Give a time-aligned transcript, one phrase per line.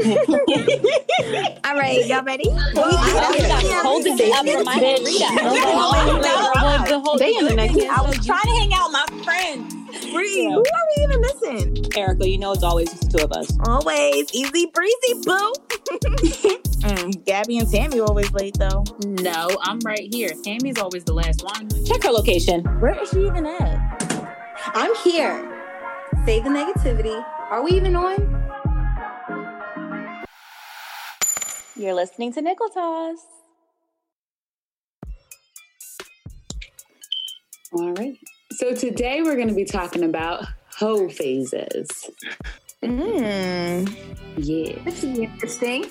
[1.64, 2.48] All right, y'all ready?
[2.50, 4.78] Hold the day up for my
[7.18, 7.76] They in the next.
[7.76, 9.74] I was trying to hang out with my friends.
[10.10, 11.84] Bree, who are we even missing?
[11.94, 13.54] Erica, you know it's always just the two of us.
[13.66, 15.52] Always easy breezy, boo.
[16.80, 18.84] mm, Gabby and Tammy always late though.
[19.04, 20.30] No, I'm right here.
[20.42, 21.68] Tammy's always the last one.
[21.84, 22.64] Check her location.
[22.80, 24.32] Where is she even at?
[24.74, 25.46] I'm here.
[26.24, 27.22] Save the negativity.
[27.50, 28.39] Are we even on?
[31.80, 33.16] You're listening to Nickel Toss.
[37.72, 38.18] All right.
[38.50, 40.44] So today we're going to be talking about
[40.76, 42.10] hoe phases.
[42.84, 43.96] Mm.
[44.36, 44.84] Yeah.
[44.84, 45.86] This is interesting.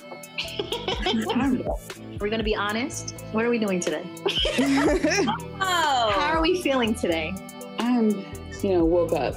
[1.34, 1.50] Are
[2.20, 3.24] We're going to be honest.
[3.32, 4.08] What are we doing today?
[5.62, 6.12] Oh.
[6.14, 7.32] How are we feeling today?
[7.80, 8.10] I'm,
[8.62, 9.34] you know, woke up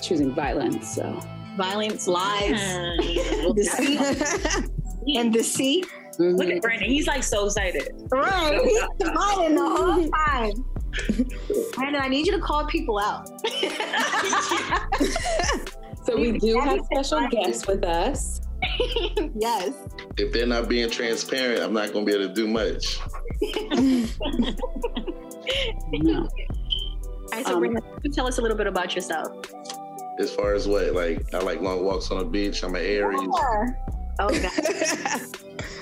[0.00, 0.94] choosing violence.
[0.94, 1.20] So
[1.56, 2.60] Violence, lies,
[3.54, 4.68] deceit,
[5.06, 5.86] and deceit.
[6.18, 6.38] Mhm.
[6.38, 6.88] Look at Brandon.
[6.88, 7.88] He's like so excited.
[8.10, 8.60] Right.
[8.64, 10.64] He's smiling the whole time.
[11.74, 13.28] Brandon, I need you to call people out.
[16.04, 18.40] so we do have special guests with us.
[19.38, 19.74] yes.
[20.16, 22.98] If they're not being transparent, I'm not gonna be able to do much.
[25.92, 26.20] No.
[26.22, 26.28] All
[27.32, 29.36] right, so Um, Brandon, tell us a little bit about yourself.
[30.18, 32.62] As far as what, like I like long walks on the beach.
[32.64, 33.20] I'm an Aries.
[34.18, 35.20] Oh, God.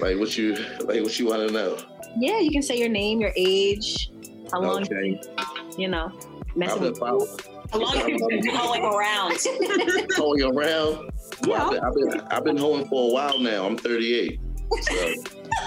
[0.01, 1.77] Like what you, like what you want to know?
[2.17, 4.11] Yeah, you can say your name, your age,
[4.53, 5.21] how long, Okay.
[5.79, 6.13] you know,
[6.49, 7.29] I've messing been with following,
[7.73, 9.37] How long have you been going around?
[10.17, 11.11] hoeing around.
[11.47, 13.67] Well, I've, been, I've been, I've been hoeing for a while now.
[13.67, 14.41] I'm 38.
[14.83, 15.15] So,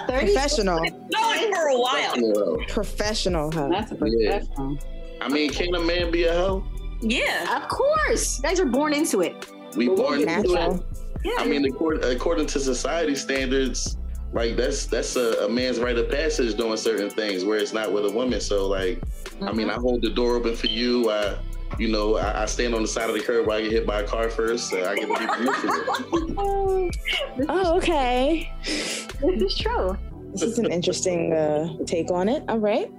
[0.08, 0.80] Professional.
[0.80, 2.18] Going for a while.
[2.18, 3.68] you Professional, huh?
[3.70, 4.40] That's a Yeah.
[4.40, 4.78] professional.
[5.22, 6.66] I mean, can a man be a hoe?
[7.02, 7.62] Yeah.
[7.62, 8.38] Of course.
[8.38, 9.48] You guys are born into it.
[9.76, 10.82] We Well, born into it.
[11.23, 11.34] Natural.
[11.34, 11.44] Yeah.
[11.44, 13.98] I mean, according, according to society standards,
[14.34, 17.92] like that's that's a, a man's right of passage doing certain things where it's not
[17.92, 18.42] with a woman.
[18.42, 19.02] So like,
[19.42, 21.10] I mean, I hold the door open for you.
[21.10, 21.38] I,
[21.78, 23.86] you know, I, I stand on the side of the curb where I get hit
[23.86, 24.70] by a car first.
[24.70, 26.92] So I get to be permission.
[27.49, 28.52] Oh, okay.
[28.64, 29.98] this is true.
[30.32, 32.44] This is an interesting uh, take on it.
[32.48, 32.92] All right.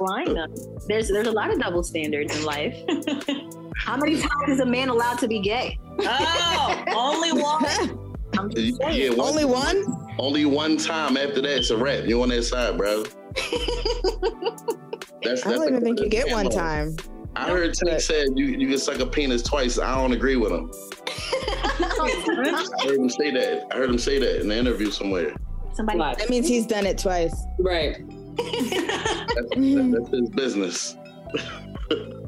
[0.00, 0.86] Lineup.
[0.86, 2.76] There's there's a lot of double standards in life.
[3.76, 5.78] How many times is a man allowed to be gay?
[6.00, 7.98] Oh, only one.
[8.38, 10.14] I'm yeah, one, Only one?
[10.18, 11.18] only one time.
[11.18, 12.06] After that, it's a wrap.
[12.06, 13.02] You on that side, bro.
[13.02, 13.42] That's,
[15.22, 16.96] that's I don't even think you get one time.
[17.36, 19.78] I heard Tank said you, you can suck a penis twice.
[19.78, 20.70] I don't agree with him.
[21.06, 23.66] I heard him say that.
[23.70, 25.34] I heard him say that in the interview somewhere.
[25.74, 25.98] Somebody.
[25.98, 27.34] That means he's done it twice.
[27.58, 28.02] Right.
[28.36, 30.96] That's, that's his business.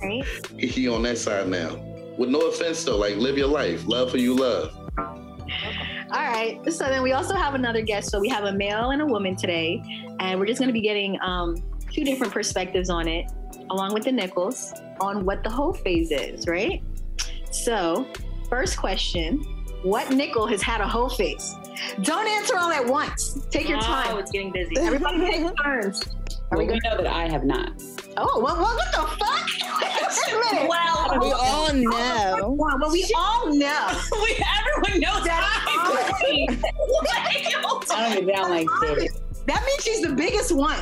[0.03, 0.25] Right?
[0.59, 1.77] He on that side now.
[2.19, 4.77] With no offense though, like live your life, love who you love.
[4.99, 6.61] All right.
[6.73, 8.11] So then we also have another guest.
[8.11, 9.83] So we have a male and a woman today,
[10.21, 11.57] and we're just going to be getting um,
[11.93, 13.31] two different perspectives on it,
[13.71, 16.83] along with the nickels, on what the whole phase is, right?
[17.51, 18.07] So,
[18.49, 19.39] first question:
[19.83, 21.55] What nickel has had a whole face?
[22.03, 23.39] Don't answer all at once.
[23.51, 24.19] Take your Oh, time.
[24.19, 24.77] it's getting busy.
[24.79, 26.01] Everybody take turns.
[26.51, 26.83] Are Well, we we good?
[26.85, 27.73] know that I have not.
[28.17, 29.49] Oh, what, what, what the fuck?
[30.53, 30.69] Wait a.
[30.69, 32.51] Well, We all know.
[32.57, 34.01] Wow, but we all know.
[34.23, 36.59] we, everyone knows That- that.
[37.91, 38.67] I don't get down like
[38.97, 39.21] this.
[39.47, 40.79] That means she's the biggest one.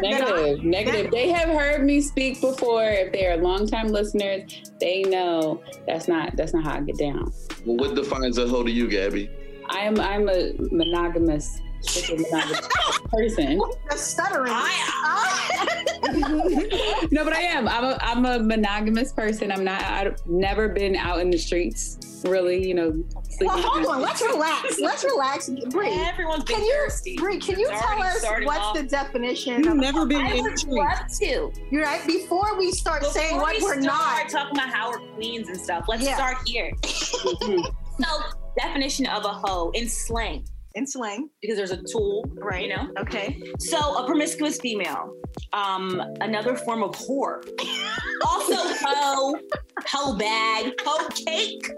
[0.00, 0.64] Negative, Negative.
[0.64, 1.10] negative.
[1.10, 2.84] They have heard me speak before.
[2.84, 7.32] If they are longtime listeners, they know that's not that's not how I get down.
[7.64, 9.28] Well, what defines a hoe to you, Gabby?
[9.70, 12.68] I'm I'm a monogamous, strictly monogamous
[13.10, 13.60] person.
[13.90, 14.52] The stuttering.
[17.10, 17.68] No, but I am.
[17.68, 19.50] I'm a I'm a monogamous person.
[19.52, 19.82] I'm not.
[19.82, 21.98] I've never been out in the streets.
[22.24, 23.04] Really, you know.
[23.40, 24.00] well, hold on.
[24.00, 24.80] Let's relax.
[24.80, 25.48] Let's relax.
[25.70, 27.16] Brie, Everyone's can you, thirsty.
[27.16, 28.76] Brie, can you tell us what's off.
[28.76, 29.62] the definition?
[29.62, 31.52] You've of never been I in the love to.
[31.70, 32.04] You're right.
[32.06, 34.28] Before we start Before saying what we we're start not.
[34.28, 36.16] talking about how we're queens and stuff, let's Yeah.
[36.16, 36.72] start here.
[36.84, 37.32] so,
[38.58, 40.44] definition of a hoe in slang,
[40.76, 42.62] in slang, because there's a tool, right?
[42.68, 42.88] You know.
[43.00, 43.40] Okay.
[43.58, 45.12] So, a promiscuous female,
[45.52, 47.42] um, another form of whore.
[48.26, 49.38] also, hoe,
[49.86, 51.68] hoe bag, hoe cake.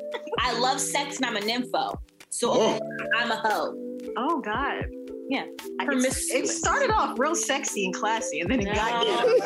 [0.41, 1.97] I love sex and I'm a nympho.
[2.31, 2.79] So, Oh.
[3.17, 3.75] I'm a hoe.
[4.17, 4.85] Oh God.
[5.31, 5.45] Yeah.
[5.81, 9.39] I- It started off real sexy and classy, and then it got No.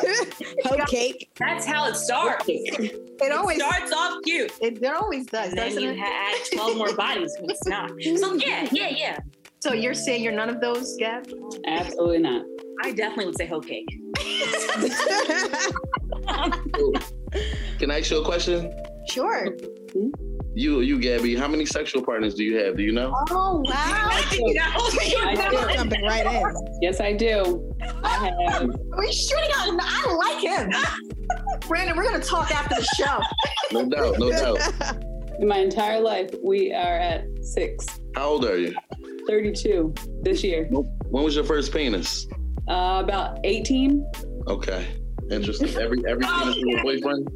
[0.77, 1.29] Hoe cake.
[1.37, 2.45] That's how it starts.
[2.47, 4.51] it It always starts off cute.
[4.61, 5.49] it, it always does.
[5.49, 5.99] And then doesn't you it?
[5.99, 7.91] ha- add 12 more bodies when it's not.
[8.17, 9.17] So, yeah, yeah, yeah.
[9.63, 11.25] So you're saying you're none of those, Gab?
[11.65, 12.43] Absolutely not.
[12.83, 13.87] I definitely would say hoe cake.
[17.79, 18.73] Can I ask you a question?
[19.09, 19.55] Sure.
[20.53, 21.37] You, you, Gabby.
[21.37, 22.75] How many sexual partners do you have?
[22.75, 23.15] Do you know?
[23.31, 23.73] Oh wow!
[23.73, 24.53] I do.
[25.75, 26.43] Jumping right in.
[26.81, 27.73] Yes, I do.
[28.03, 28.67] I have.
[28.67, 29.79] We're shooting out.
[29.81, 30.73] I like him.
[31.69, 33.21] Brandon, we're gonna talk after the show.
[33.71, 34.59] No doubt, no doubt.
[35.39, 37.85] In my entire life, we are at six.
[38.15, 38.75] How old are you?
[39.27, 40.67] 32 this year.
[41.09, 42.27] When was your first penis?
[42.67, 44.05] Uh, about 18.
[44.47, 44.87] Okay,
[45.29, 45.69] interesting.
[45.81, 47.27] Every every penis was a boyfriend.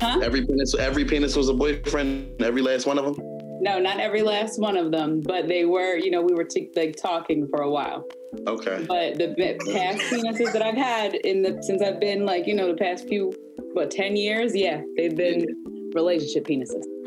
[0.00, 0.20] Huh?
[0.22, 2.42] Every penis, every penis was a boyfriend.
[2.42, 3.16] Every last one of them.
[3.60, 6.70] No, not every last one of them, but they were, you know, we were t-
[6.74, 8.04] like talking for a while.
[8.48, 8.84] Okay.
[8.88, 9.34] But the
[9.72, 13.06] past penises that I've had in the since I've been like, you know, the past
[13.06, 13.32] few
[13.74, 15.46] what, 10 years, yeah, they've been
[15.94, 16.82] relationship penises.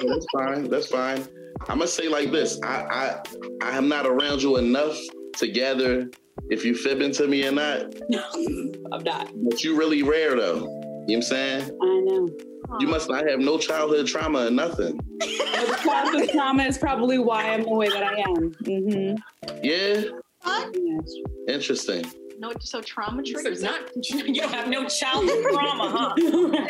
[0.00, 0.70] That's fine.
[0.70, 1.28] That's fine.
[1.68, 2.58] I'm gonna say like this.
[2.62, 3.22] I I
[3.62, 4.98] I am not around you enough
[5.36, 6.10] to gather
[6.48, 7.94] if you fibbing to me or not.
[8.08, 8.24] No,
[8.92, 9.30] I'm not.
[9.48, 10.56] But you really rare though.
[10.56, 10.68] You know
[11.06, 11.62] what I'm saying?
[11.82, 12.28] I know.
[12.78, 14.96] You must not have no childhood trauma or nothing.
[15.18, 18.52] But the childhood trauma is probably why I'm the way that I am.
[18.64, 19.58] Mm-hmm.
[19.62, 20.02] Yeah.
[20.42, 20.70] Huh?
[21.48, 22.04] Interesting.
[22.38, 23.62] No, so trauma There's triggers.
[23.62, 23.90] not.
[23.96, 26.66] You have no childhood trauma, huh?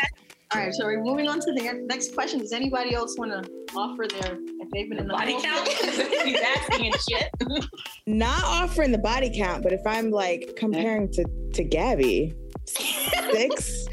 [0.52, 2.41] All right, so we're moving on to the next question.
[2.41, 5.69] Does anybody else want to offer their if they've been in the Body count?
[6.25, 7.64] He's asking and shit.
[8.08, 11.25] Not offering the body count, but if I'm like comparing to
[11.55, 12.35] to Gabby,
[12.67, 13.87] six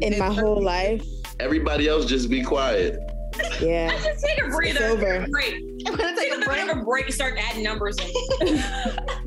[0.00, 1.06] in my whole life,
[1.38, 2.98] Everybody else just be quiet.
[3.60, 4.70] yeah, I Just take a breather.
[4.70, 5.20] It's over.
[5.20, 5.54] Take break.
[5.86, 6.66] I'm gonna Take take a a break.
[6.66, 6.76] break.
[6.76, 8.06] a break start adding numbers in.
[8.40, 8.60] Take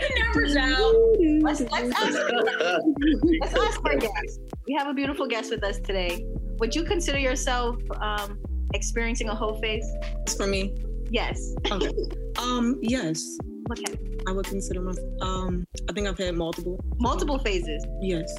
[0.00, 0.94] the numbers out.
[1.42, 2.18] Let's, let's, ask,
[3.40, 4.40] let's ask our guest.
[4.66, 6.24] We have a beautiful guest with us today.
[6.58, 8.38] Would you consider yourself um,
[8.74, 9.86] experiencing a whole face?
[10.22, 10.74] It's for me.
[11.10, 11.54] Yes.
[11.70, 11.90] Okay.
[12.38, 13.24] Um, yes,
[13.70, 13.94] Okay.
[14.26, 15.06] I would consider myself.
[15.20, 16.78] Um, I think I've had multiple.
[16.98, 17.84] Multiple phases.
[18.00, 18.34] Yes,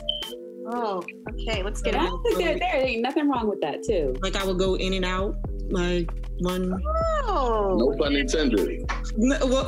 [0.71, 1.63] Oh, okay.
[1.63, 2.21] Let's get I out.
[2.23, 4.15] don't there, there ain't nothing wrong with that too.
[4.21, 5.35] like I would go in and out.
[5.69, 6.81] Like one.
[7.25, 7.75] Oh.
[7.77, 8.89] No pun intended.
[9.17, 9.67] No, well,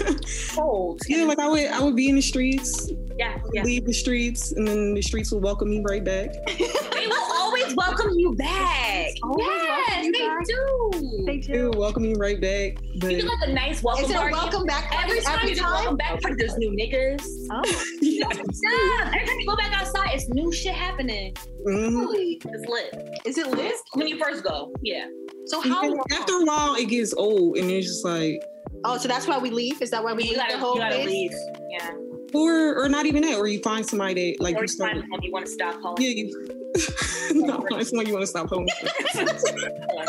[0.54, 1.00] Cold.
[1.08, 1.66] yeah, like I would.
[1.66, 3.62] I would be in the streets, Yeah, yeah.
[3.64, 6.30] leave the streets, and then the streets would welcome me right back.
[7.72, 9.08] They will always welcome you back.
[9.22, 10.46] Always yes, you they back.
[10.46, 11.24] do.
[11.26, 11.70] They They do.
[11.74, 12.76] welcome you right back.
[13.00, 14.34] But You do like a nice welcome Is it a party.
[14.34, 17.22] welcome back party Every time you do welcome back party, there's new niggas.
[17.50, 17.62] Oh.
[17.64, 19.14] Stop.
[19.14, 21.34] Every time you go back outside, it's new shit happening.
[21.66, 22.36] mhm.
[22.44, 23.20] It's lit.
[23.24, 23.72] Is it lit?
[23.94, 25.06] When you first go, yeah.
[25.46, 26.04] So how long?
[26.12, 28.42] after a while, it gets old, and it's just like,
[28.84, 29.80] Oh, so that's why we leave?
[29.80, 31.06] Is that why we You leave gotta, the whole you gotta face?
[31.06, 31.32] leave.
[31.70, 31.90] Yeah.
[32.34, 34.92] or or not even that, or you find somebody that like Or you it's start.
[34.94, 36.02] time you want to stop calling.
[36.02, 36.58] Yeah, you.
[37.34, 38.66] no, it's when you want to stop home.
[38.82, 38.88] I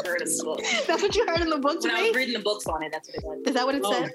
[0.06, 0.62] heard in the book.
[0.88, 2.92] That's what you heard in the book When I was reading the books on it,
[2.92, 3.40] that's what it was.
[3.48, 3.92] Is that what it Oh.
[3.92, 4.12] said?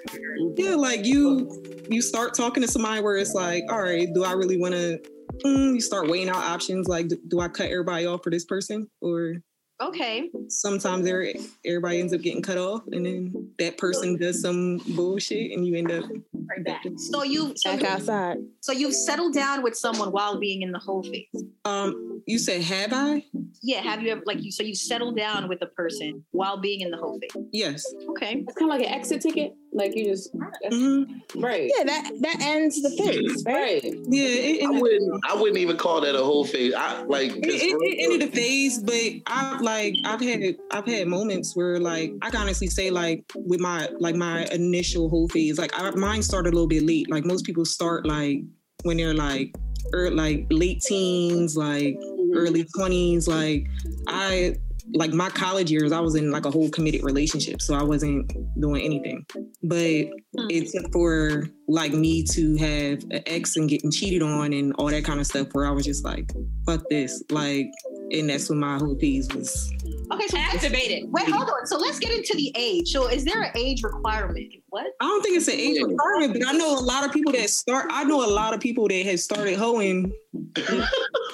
[0.57, 4.33] Yeah, like you you start talking to somebody where it's like, all right, do I
[4.33, 4.99] really want to?
[5.45, 6.89] Mm, you start weighing out options.
[6.89, 9.35] Like, do, do I cut everybody off for this person, or
[9.81, 10.29] Okay.
[10.49, 11.33] sometimes there
[11.65, 15.77] everybody ends up getting cut off, and then that person does some bullshit, and you
[15.77, 16.05] end up
[16.49, 16.85] Right back.
[16.97, 18.39] So you so, back outside.
[18.61, 21.29] so you've settled down with someone while being in the whole phase.
[21.67, 23.25] Um, you said have I?
[23.63, 26.81] Yeah, have you ever like you so you settled down with a person while being
[26.81, 27.45] in the whole phase?
[27.53, 27.85] Yes.
[28.11, 28.45] Okay.
[28.47, 29.53] It's kind of like an exit ticket.
[29.73, 30.31] Like you just
[30.71, 31.05] hmm
[31.37, 33.83] right, Yeah, that that ends the phase, right?
[33.83, 33.95] right.
[34.09, 35.21] Yeah, it, I wouldn't.
[35.27, 36.73] I wouldn't even call that a whole phase.
[36.75, 38.95] I like it, it, it ended the phase, but
[39.27, 43.61] I've like I've had I've had moments where like I can honestly say like with
[43.61, 47.11] my like my initial whole phase, like I, mine started a little bit late.
[47.11, 48.39] Like most people start like
[48.85, 49.55] when they're like
[49.95, 52.37] er, like late teens, like Mhm.
[52.37, 53.29] early twenties.
[53.29, 53.67] Like
[54.09, 54.57] I
[54.95, 58.33] like my college years, I was in like a whole committed relationship, so I wasn't
[58.61, 59.25] doing anything.
[59.63, 60.47] But hmm.
[60.51, 64.89] it took for like me to have an ex and getting cheated on and all
[64.89, 66.31] that kind of stuff, where I was just like,
[66.67, 67.71] "Fuck this!" Like,
[68.11, 69.73] and that's when my whole piece was.
[70.13, 71.05] Okay, so let's- Activated.
[71.13, 71.67] wait, hold on.
[71.67, 72.89] So let's get into the age.
[72.91, 74.53] So is there an age requirement?
[74.71, 74.87] What?
[75.01, 77.49] I don't think it's an age requirement, but I know a lot of people that
[77.51, 77.87] start.
[77.91, 80.13] I know a lot of people that have started hoeing.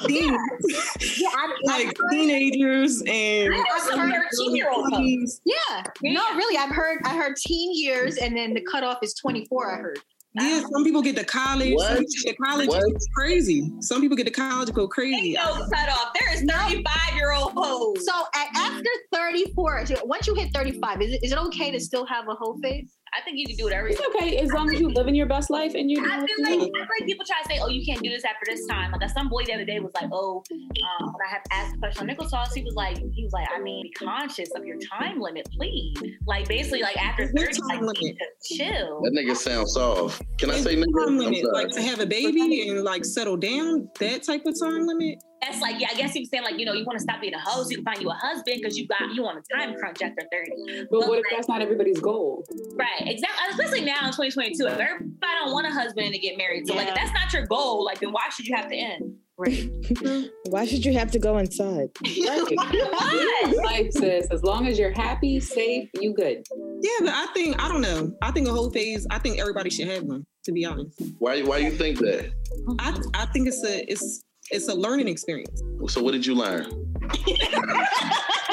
[0.07, 0.37] teen-
[1.19, 5.40] Yeah, I, like teenagers and I know some 13 year old twenties.
[5.45, 5.83] yeah.
[6.02, 9.76] No, really, I've heard I heard teen years and then the cutoff is 24, I
[9.81, 9.99] heard.
[10.36, 11.74] Yeah, some people get to college.
[11.74, 11.86] What?
[11.86, 12.82] Some people get to college What?
[12.88, 13.70] it's crazy.
[13.80, 15.32] Some people get to college and go Ain't crazy.
[15.34, 16.12] no cutoff.
[16.18, 18.04] There is 35 year old hoes.
[18.04, 22.04] So at, after 34, once you hit 35, is it, is it okay to still
[22.06, 22.90] have a whole face?
[23.16, 25.26] I think you can do whatever you It's okay as long as you're living your
[25.26, 27.61] best life and you're I doing feel like I feel like people try to say,
[27.62, 29.92] "Oh, you can't do this after this time." Like some boy the other day was
[29.94, 32.99] like, "Oh," um, when I had asked a question on Nickel Sauce, he was like,
[33.12, 36.97] "He was like, I mean, be conscious of your time limit, please." Like basically, like
[36.97, 39.02] after What thirty, like time you need to chill.
[39.02, 40.21] That nigga sounds soft.
[40.38, 41.06] Can I It's say time nigga?
[41.06, 44.87] I'm limit, like to have a baby and like settle down, that type of time
[44.87, 45.23] limit.
[45.44, 47.20] That's like, yeah, I guess he was saying like, you know, you want to stop
[47.20, 49.36] being a hoe so you can find you a husband because you got you on
[49.36, 50.86] a time crunch after 30.
[50.90, 52.44] But what if that's not everybody's goal?
[52.74, 53.44] Right, exactly.
[53.50, 56.88] Especially now in 2022, if everybody don't want a husband to get married, so like
[56.88, 59.16] if that's not your goal, like then why should you have to end?
[59.36, 59.68] Right.
[60.46, 61.88] Why should you have to go inside?
[63.64, 66.44] Life says, as long as you're happy, safe, you good.
[66.80, 68.14] Yeah, but I think I don't know.
[68.22, 69.08] I think a whole phase.
[69.10, 70.24] I think everybody should have one.
[70.44, 72.30] To be honest, Why why do you think that?
[72.78, 75.62] I I think it's a it's it's a learning experience.
[75.88, 76.66] So what did you learn?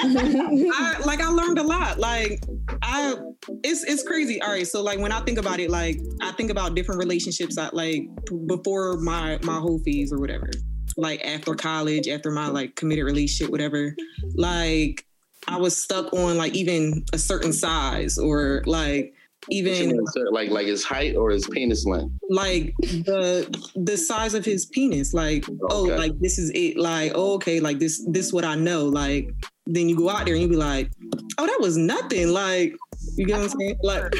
[0.03, 1.99] I like I learned a lot.
[1.99, 2.43] Like
[2.81, 3.15] I
[3.63, 4.41] it's it's crazy.
[4.41, 7.57] All right, so like when I think about it, like I think about different relationships
[7.57, 8.03] I like
[8.47, 10.49] before my my whole phase or whatever.
[10.97, 13.95] Like after college, after my like committed relationship, whatever.
[14.35, 15.05] Like
[15.47, 19.13] I was stuck on like even a certain size or like
[19.49, 19.99] even
[20.31, 22.13] like like his height or his penis length.
[22.29, 25.13] like the the size of his penis.
[25.13, 26.77] Like oh like this is it.
[26.77, 28.85] Like oh, okay like this this what i know.
[28.85, 29.29] Like
[29.65, 30.91] then you go out there and you be like
[31.37, 32.29] oh that was nothing.
[32.29, 32.75] Like
[33.15, 33.77] you get what i'm saying?
[33.81, 34.03] Like,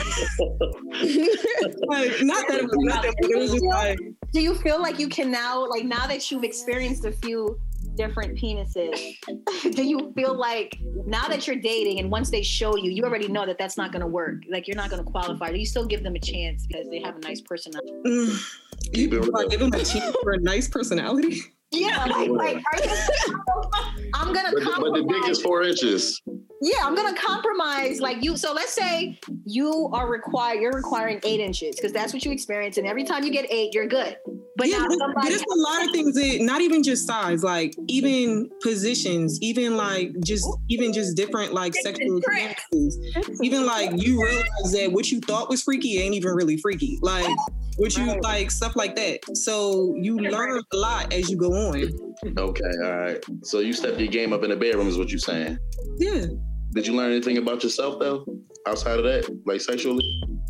[1.87, 3.99] like not that it was nothing but it was just like
[4.33, 7.59] Do you feel like you can now, like now that you've experienced a few
[7.95, 9.15] different penises,
[9.75, 13.27] do you feel like now that you're dating and once they show you, you already
[13.27, 14.43] know that that's not going to work?
[14.49, 15.51] Like you're not going to qualify.
[15.51, 17.93] Do you still give them a chance because they have a nice personality?
[18.05, 18.57] mm,
[18.93, 19.49] Keep it you real.
[19.49, 22.91] give him a chance for a nice personality Yeah, like, like are you,
[24.13, 26.21] I'm gonna But the, but the dick is four inches.
[26.61, 28.01] Yeah, I'm gonna compromise.
[28.01, 32.25] Like you, so let's say you are required, you're requiring eight inches because that's what
[32.25, 34.17] you experience, and every time you get eight, you're good.
[34.57, 37.73] But yeah, now but, somebody, a lot of things that not even just size, like
[37.87, 42.99] even positions, even like just even just different like sexual experiences.
[43.41, 46.99] Even like you realize that what you thought was freaky ain't even really freaky.
[47.01, 47.33] Like
[47.77, 48.21] what you Right.
[48.23, 49.19] like stuff like that.
[49.37, 51.89] So you learn a lot as you go on.
[52.37, 53.23] Okay, all right.
[53.43, 55.57] So you stepped your game up in the bedroom, is what you're saying.
[55.97, 56.25] Yeah.
[56.73, 58.25] Did you learn anything about yourself though,
[58.67, 60.05] outside of that, like sexually?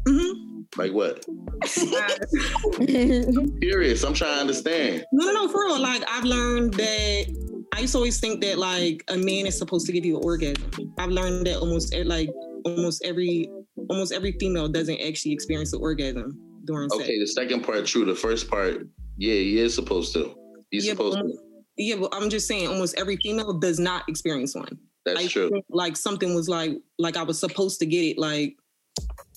[0.07, 1.25] hmm Like what?
[2.79, 4.03] I'm curious.
[4.03, 5.03] I'm trying to understand.
[5.11, 5.79] No, no, no, for real.
[5.79, 7.25] Like I've learned that
[7.73, 10.23] I used to always think that like a man is supposed to give you an
[10.23, 10.71] orgasm.
[10.97, 12.29] I've learned that almost like
[12.65, 13.49] almost every
[13.89, 17.03] almost every female doesn't actually experience an orgasm during sex.
[17.03, 18.05] Okay, the second part true.
[18.05, 18.87] The first part,
[19.17, 20.35] yeah, he is supposed to.
[20.69, 21.39] He's Yeah, but supposed to.
[21.77, 24.77] Yeah, but I'm just saying almost every female does not experience one.
[25.05, 25.49] That's I true.
[25.49, 28.55] think, Like something was like like I was supposed to get it like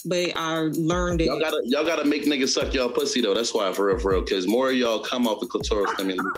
[0.07, 1.27] but I learned it.
[1.27, 3.33] Y'all gotta y'all gotta make niggas suck y'all pussy though.
[3.33, 4.21] That's why for real, for real.
[4.21, 6.31] Because more of y'all come off the clitoral stimulation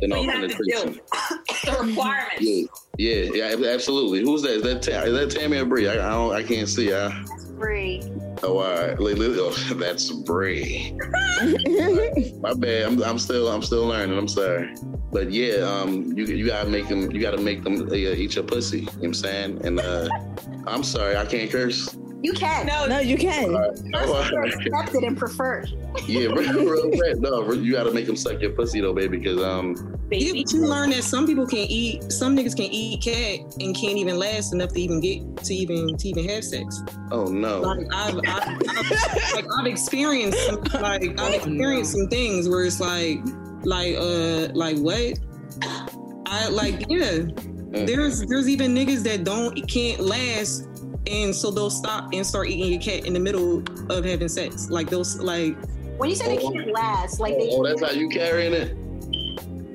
[0.00, 1.00] than So off you have to penetration.
[1.64, 2.70] the requirements.
[2.98, 4.22] Yeah, yeah, yeah, absolutely.
[4.22, 4.54] Who's that?
[4.54, 5.88] Is that Ta- is that Tammy or Bree?
[5.88, 6.92] I, I don't, I can't see.
[6.92, 7.24] I,
[7.58, 8.02] free.
[8.42, 8.96] oh, all right.
[8.98, 10.96] Oh, that's Bree.
[12.40, 12.82] My bad.
[12.84, 14.16] I'm, I'm still, I'm still learning.
[14.16, 14.74] I'm sorry.
[15.12, 18.44] But yeah, um, you you gotta make them, you gotta make them uh, eat your
[18.44, 18.80] pussy.
[18.80, 19.66] You know what I'm saying?
[19.66, 20.08] And uh,
[20.66, 21.96] I'm sorry, I can't curse.
[22.26, 22.66] You can.
[22.66, 23.54] No, no, you can.
[23.54, 25.70] Oh, First, you're accepted and preferred.
[26.08, 29.40] Yeah, real, real, real, no, you gotta make them suck your pussy though, baby, because
[29.40, 29.76] um,
[30.10, 30.42] Yeah, baby.
[30.42, 33.96] but you learn that some people can eat, some niggas can eat cat and can't
[33.96, 36.82] even last enough to even get to even to even have sex.
[37.12, 42.48] oh no, Like I've, I've, I've like I've experienced some, like I've experienced some things
[42.48, 43.20] where it's like
[43.62, 45.14] like uh like what
[46.26, 47.20] I like yeah.
[47.70, 50.66] There's there's even niggas that don't can't last
[51.08, 54.68] and so they'll stop and start eating your cat in the middle of having sex.
[54.70, 55.56] Like those like
[55.98, 56.50] When you say they Oh.
[56.50, 58.76] can't last, like they oh, that's how you carrying it.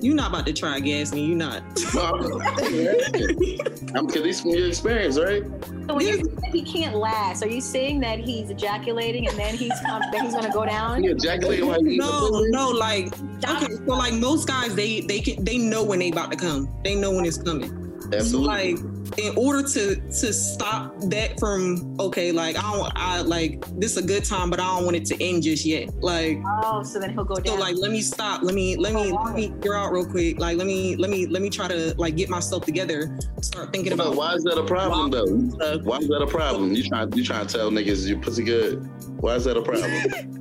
[0.04, 1.62] You're not about to try gas me, You're not.
[1.94, 2.02] No,
[3.96, 5.44] I'm because these from your experience, right?
[5.88, 9.56] So when you say he can't last, are you saying that he's ejaculating and then
[9.56, 11.04] he's um, then he's gonna go down?
[11.04, 13.14] You ejaculating while you eating the No, no, like
[13.48, 16.68] okay, so like most guys, they they can they know when they about to come.
[16.84, 17.70] They know when it's coming.
[18.13, 18.75] Absolutely.
[18.75, 23.91] Like in order to to stop that from okay, like I don't I like this
[23.91, 25.94] is a good time, but I don't want it to end just yet.
[26.01, 27.56] Like Oh, so then he'll go down.
[27.58, 28.41] so like let me stop.
[28.44, 30.39] Let me let me let me figure out real quick.
[30.39, 33.18] Like let me let me let me try to like get myself together.
[33.41, 35.65] Start thinking But about why is that a problem though?
[35.65, 36.74] uh, Why is that a problem?
[36.74, 38.88] You trying you trying to tell niggas you pussy good?
[39.20, 40.38] Why is that a problem?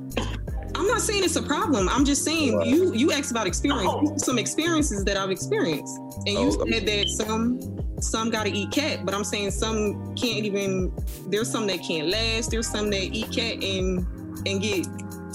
[0.81, 1.87] I'm not saying it's a problem.
[1.89, 2.65] I'm just saying Right.
[2.65, 3.83] you you asked about experience.
[3.87, 4.17] Oh.
[4.17, 5.95] Some experiences that I've experienced,
[6.25, 7.59] and you Oh, said that some
[7.99, 10.91] some got to eat cat, but I'm saying some can't even.
[11.27, 12.49] There's some that can't last.
[12.49, 14.07] There's some that eat cat and
[14.47, 14.87] and get.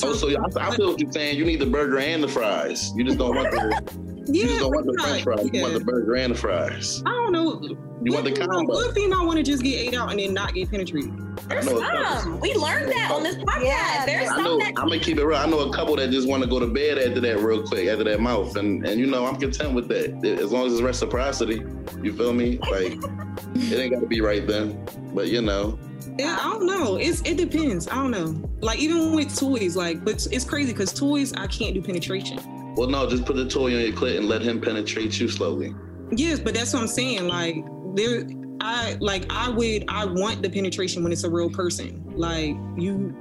[0.02, 1.36] oh, so I, I feel what you're saying.
[1.38, 2.92] You need the burger and the fries.
[2.96, 4.02] You just don't want the.
[4.28, 5.50] You Yeah, just don't want the french French fries.
[5.52, 7.02] You want the burger and the fries.
[7.06, 7.60] I don't know.
[8.02, 8.72] You want the What- combo.
[8.74, 11.12] What female want to just get ate out and then not get penetrated?
[11.48, 12.20] There's know a couple.
[12.20, 12.40] some.
[12.40, 13.64] We learned that on this podcast.
[13.64, 14.58] Yeah, There's I some know.
[14.58, 15.36] that I'm gonna keep it real.
[15.38, 17.88] I know a couple that just want to go to bed after that, real quick,
[17.88, 20.82] after that mouth, and and you know I'm content with that as long as it's
[20.82, 21.62] reciprocity.
[22.02, 22.58] You feel me?
[22.70, 22.92] Like
[23.54, 25.78] it ain't got to be right then, but you know.
[26.18, 26.96] Yeah, I don't know.
[26.96, 27.86] It's it depends.
[27.88, 28.34] I don't know.
[28.60, 32.38] Like even with toys, like but it's, it's crazy because toys I can't do penetration.
[32.76, 35.74] Well, no, just put the toy on your clit and let him penetrate you slowly.
[36.12, 37.26] Yes, but that's what I'm saying.
[37.26, 37.56] Like
[37.94, 38.26] there,
[38.60, 42.02] I like I would I want the penetration when it's a real person.
[42.14, 43.14] Like you,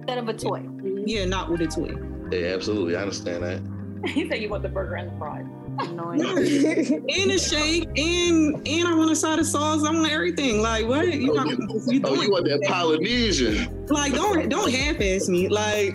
[0.00, 0.62] Instead of a toy.
[1.06, 1.94] yeah, not with a toy.
[2.30, 2.96] Yeah, absolutely.
[2.96, 4.08] I understand that.
[4.10, 5.46] he said you want the burger and the fries.
[5.78, 6.20] Annoying.
[6.22, 9.84] and a shake, and and I want a side of sauce.
[9.86, 10.60] I want everything.
[10.60, 11.12] Like what?
[11.14, 13.86] You Oh, got you- oh, you Oh, doing you want that Polynesian?
[13.88, 15.48] like don't don't half-ass me.
[15.48, 15.94] Like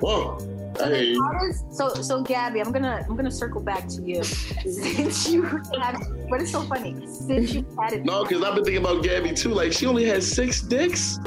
[0.00, 0.38] Whoa.
[0.82, 1.22] I hear you.
[1.22, 5.42] How does- so so Gabby, I'm gonna I'm gonna circle back to you since you
[5.42, 6.00] have
[6.30, 8.04] but it's so funny since you had it.
[8.04, 9.50] No, because I've been thinking about Gabby too.
[9.50, 11.18] Like she only had six dicks.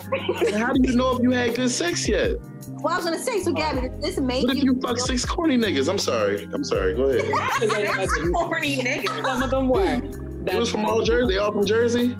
[0.54, 2.38] How do you know if you had good sex yet?
[2.70, 5.00] Well, I was gonna say so Gabby, does this make What if you you fuck
[5.00, 5.89] six corny niggas?
[5.89, 6.48] I'm sorry.
[6.54, 6.94] I'm sorry.
[6.96, 7.25] Go ahead.
[8.34, 9.24] Horny niggas.
[9.25, 10.01] Some of them were.
[10.46, 11.34] It was from all Jersey.
[11.34, 12.16] They all from Jersey.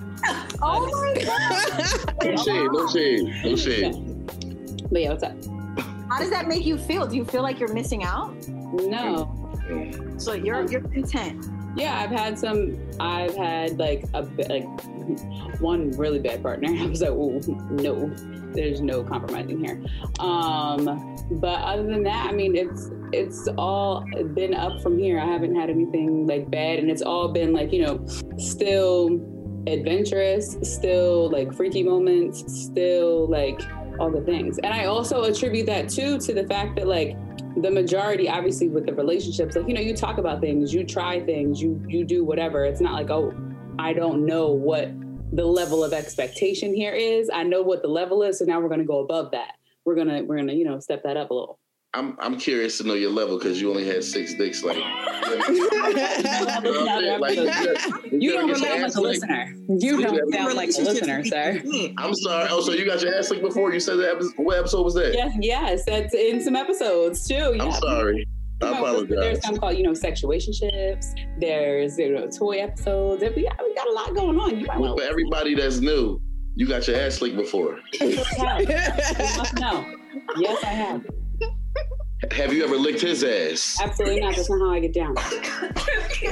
[0.62, 2.26] Oh my god!
[2.26, 2.72] No shade.
[2.72, 3.46] No shade.
[3.46, 4.90] No shade.
[4.92, 5.57] But yeah, what's up?
[6.10, 7.06] How does that make you feel?
[7.08, 8.36] Do you feel like you're missing out?
[8.48, 9.34] No.
[10.18, 11.46] So you're you're content.
[11.76, 12.78] Yeah, I've had some.
[13.00, 14.66] I've had like a like
[15.60, 16.70] one really bad partner.
[16.72, 18.10] I was like, oh no,
[18.54, 19.84] there's no compromising here.
[20.20, 25.20] Um, but other than that, I mean, it's it's all been up from here.
[25.20, 28.06] I haven't had anything like bad, and it's all been like you know,
[28.38, 29.10] still
[29.68, 33.62] adventurous, still like freaky moments, still like
[34.00, 34.58] all the things.
[34.60, 37.18] And I also attribute that too to the fact that like
[37.62, 41.20] the majority obviously with the relationships like you know you talk about things you try
[41.26, 42.64] things you you do whatever.
[42.66, 43.34] It's not like oh
[43.80, 44.90] i don't know what
[45.34, 47.30] the level of expectation here is.
[47.34, 49.56] I know what the level is so now we're going to go above that.
[49.86, 51.60] We're going to we're going to you know step that up a little
[51.94, 54.64] I'm I'm curious to know your level because you only had six dicks.
[54.64, 55.70] Like, like, you
[58.34, 61.62] don't ever get sound like a listener you don't sound like a listener sir
[61.98, 62.48] I'm sorry.
[62.52, 63.74] Oh, so you got your ass licked before?
[63.74, 65.14] You said that episode, what episode was that?
[65.14, 67.64] yes yes that's in some episodes too yeah.
[67.64, 68.28] I'm sorry.
[68.62, 69.18] I You know, apologize.
[69.20, 71.14] There's some called, you know, sexuationships.
[71.40, 73.22] There's you know, toy episodes.
[73.36, 74.60] We got, we got a lot going on.
[74.60, 76.20] You might For want everybody that's new,
[76.56, 77.80] you got your ass licked before.
[77.94, 79.94] to You must know.
[80.38, 81.06] Yes, I have.
[82.32, 83.78] Have you ever licked his ass?
[83.82, 84.36] Absolutely not.
[84.36, 85.16] That's not how I get down.
[85.18, 86.32] Okay.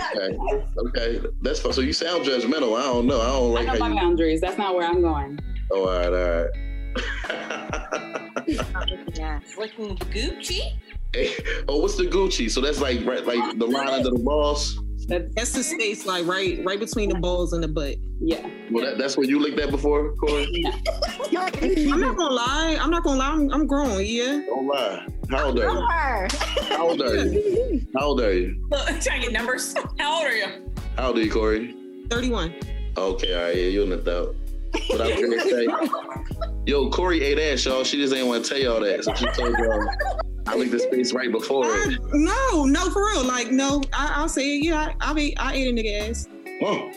[0.77, 1.21] Okay.
[1.41, 1.73] That's fine.
[1.73, 2.77] So you sound judgmental.
[2.77, 3.21] I don't know.
[3.21, 3.95] I don't I like know how my you.
[3.95, 4.41] boundaries.
[4.41, 5.39] That's not where I'm going.
[5.71, 6.13] Oh, all right.
[6.13, 6.49] All right.
[8.47, 9.39] Yeah.
[9.57, 10.73] Looking Gucci.
[11.67, 12.49] oh, what's the Gucci?
[12.49, 14.79] So that's like right, like the line under the balls.
[15.07, 17.97] That's that's the space like right right between the balls and the butt.
[18.19, 18.47] yeah.
[18.71, 20.63] Well, that, that's where you licked that before, Corey.
[21.37, 22.77] I'm not gonna lie.
[22.81, 23.29] I'm not gonna lie.
[23.29, 24.03] I'm, I'm grown.
[24.03, 24.41] Yeah.
[24.47, 25.05] Don't lie.
[25.29, 25.87] How old are you?
[26.69, 27.87] How old are you?
[27.95, 28.67] How old are you?
[28.71, 29.75] Look, trying to get numbers.
[29.99, 30.45] How old are you?
[30.97, 31.75] How old are you, Corey?
[32.09, 32.55] 31.
[32.97, 34.35] Okay, all right, yeah, you're in the doubt.
[34.89, 35.67] But I was gonna say,
[36.65, 37.83] yo, Corey ate ass, y'all.
[37.83, 40.21] She just ain't want to tell y'all that, so she told y'all.
[40.47, 41.99] I licked the space right before I, it.
[42.13, 43.23] no, no, for real.
[43.23, 46.27] Like, no, I, I'll say, yeah, I, I, be, I ate a nigga ass.
[46.61, 46.91] Oh,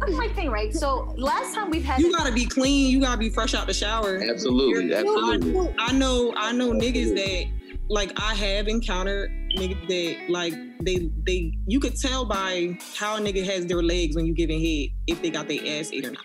[0.00, 0.72] That's my thing, right?
[0.72, 2.90] So last time we've had You gotta be clean.
[2.90, 4.22] You gotta be fresh out the shower.
[4.22, 5.74] absolutely, absolutely.
[5.78, 7.46] I know, I know niggas that
[7.88, 13.20] like I have encountered niggas that like they they you could tell by how a
[13.20, 16.12] nigga has their legs when you giving head if they got their ass ate or
[16.12, 16.24] not.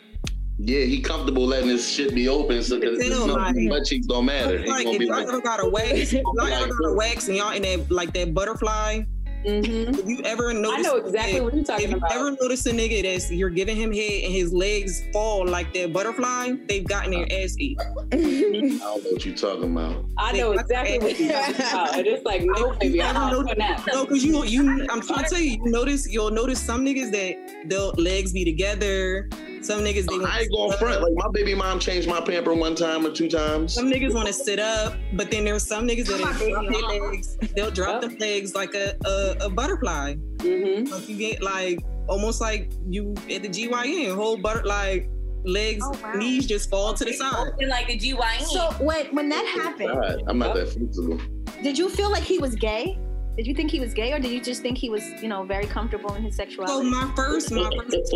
[0.62, 4.08] Yeah, he comfortable letting his shit be open so that Tell no, like- butt cheeks
[4.08, 4.58] don't matter.
[4.58, 6.94] He Like gonna if be y'all like, ever got a wax, y'all ever got a
[6.94, 9.04] wax and y'all in that like that butterfly.
[9.46, 9.98] Mm-hmm.
[9.98, 12.38] If you ever notice, I notice, know exactly what you're talking If talking you ever
[12.42, 16.56] notice a nigga that's you're giving him head and his legs fall like that butterfly,
[16.68, 17.80] they've gotten their ass eat.
[17.80, 17.86] I
[18.18, 20.04] don't know what you're talking about.
[20.18, 22.06] I know exactly what you're talking about.
[22.06, 23.88] It's like, no, baby, I'm not doing that.
[23.94, 27.12] No, because you you I'm trying to tell you, you notice you'll notice some niggas
[27.12, 29.30] that their legs be together.
[29.62, 31.02] Some niggas they I ain't going front.
[31.02, 33.74] Like my baby mom changed my pamper one time or two times.
[33.74, 37.38] Some niggas want to sit up, but then there's some niggas that drop their legs.
[37.56, 38.12] They'll drop Yep.
[38.12, 40.16] the legs like a, a, a butterfly.
[40.38, 40.92] Mm-hmm.
[40.92, 45.10] Like you get like almost like you at the GYN, whole butter like
[45.46, 46.14] legs, Oh, wow.
[46.16, 47.52] knees just fall to the side.
[47.68, 48.42] Like the GYN.
[48.44, 51.20] So when when that happened, God, I'm not that flexible.
[51.64, 52.98] did you feel like he was gay?
[53.40, 55.44] Did you think he was gay, or did you just think he was, you know,
[55.44, 56.90] very comfortable in his So sexuality?
[56.90, 58.14] my first, my first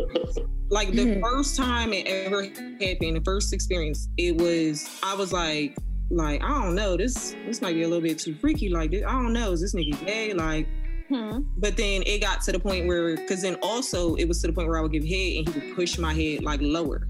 [0.70, 1.22] like the Mhm.
[1.22, 5.78] first time it ever happened, the first experience, it was I was like,
[6.10, 8.68] like I don't know, this this might be a little bit too freaky.
[8.68, 10.34] Like this, I don't know, is this nigga gay?
[10.34, 10.68] Like
[11.10, 11.46] Mhm.
[11.58, 14.54] But then it got to the point where, because then also it was to the
[14.54, 17.08] point where I would give head and he would push my head like lower.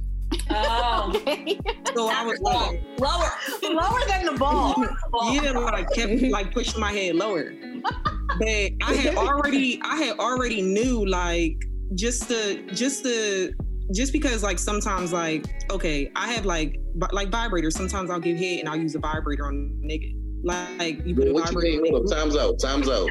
[0.50, 1.60] Oh, Okay.
[1.96, 3.32] So I was like, lower.
[3.74, 4.76] Lower than the ball.
[5.34, 7.54] yeah, like kept like pushing my head lower.
[8.39, 11.56] But I had already, I had already knew like
[11.96, 13.54] just the, just the,
[13.93, 17.74] just because like sometimes like okay, I have like vi- like vibrators.
[17.74, 20.15] Sometimes I'll give head and I'll use a vibrator on a nigga.
[20.46, 21.82] Like you put a What you vibrator.
[21.82, 21.93] mean?
[21.93, 23.08] Hold up, times out, times out.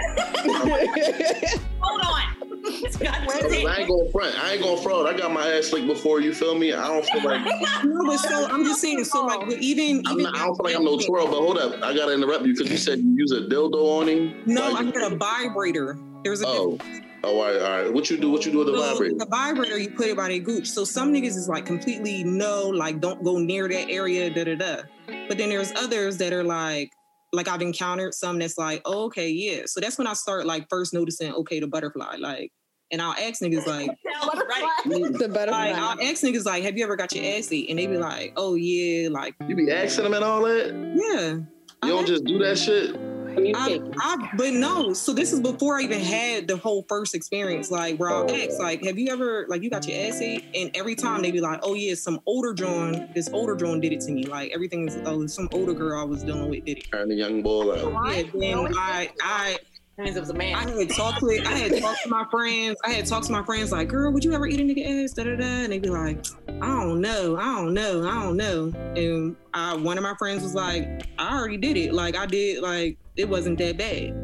[1.80, 2.51] Hold on.
[2.62, 4.38] God I ain't going front.
[4.38, 5.12] I ain't going fraud.
[5.12, 6.20] I got my ass licked before.
[6.20, 6.72] You feel me?
[6.72, 7.44] I don't feel like
[7.85, 9.05] No, but so I'm just saying.
[9.05, 11.27] So like, but even I'm even not, I don't feel like I'm no twirl.
[11.27, 14.09] But hold up, I gotta interrupt you because you said you use a dildo on
[14.09, 14.42] him.
[14.46, 15.98] No, Why I you- had a vibrator.
[16.25, 16.79] There's a Oh,
[17.25, 17.92] oh, all right, all right.
[17.92, 18.31] What you do?
[18.31, 19.14] What you do with the So, vibrator?
[19.18, 20.68] The vibrator, you put it by their gooch.
[20.68, 24.55] So some niggas is like completely no, like don't go near that area, da da
[24.55, 24.83] da.
[25.29, 26.92] But then there's others that are like,
[27.33, 29.62] like I've encountered some that's like, oh, okay, yeah.
[29.66, 32.53] So that's when I start like first noticing, okay, the butterfly, like,
[32.90, 33.90] and I'll ask niggas like,
[34.23, 34.77] Sounds right.
[34.85, 35.73] the like butterfly.
[35.75, 37.71] I'll ask niggas like, have you ever got your ass ate?
[37.71, 40.68] And they be like, oh yeah, like You be asking them and all that.
[40.95, 41.38] yeah.
[41.85, 42.95] You don't just do that shit.
[43.33, 43.83] I, Communicate.
[44.01, 44.92] I, but no.
[44.92, 48.35] So this is before I even had the whole first experience, like where I'll Oh.
[48.35, 50.45] ask, like, have you ever, like, you got your ass ate?
[50.55, 53.92] And every time they be like, oh yeah, some older John, this older John did
[53.92, 54.25] it to me.
[54.27, 56.90] Like everything is, oh, some older girl I was dealing with did it.
[56.92, 58.14] Turn the young boy out.
[58.14, 59.59] Yeah, then I, I,
[59.99, 60.55] means it was a man.
[60.55, 62.77] I had talked with, I had talked to my friends.
[62.85, 65.12] I had talked to my friends like, girl, would you ever eat a nigga ass?
[65.12, 65.45] Da da da.
[65.45, 68.73] And they'd be like, I don't know, I don't know, I don't know.
[68.97, 71.92] And I, one of my friends was like, I already did it.
[71.95, 74.18] Like I did, like it wasn't that bad.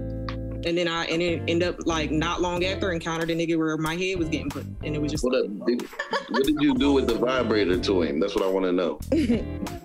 [0.66, 3.76] And then I and it ended up like not long after encountered a nigga where
[3.76, 5.82] my head was getting put, and it was just What, up, did,
[6.30, 8.18] what did you do with the vibrator to him?
[8.18, 8.98] That's what I want to know.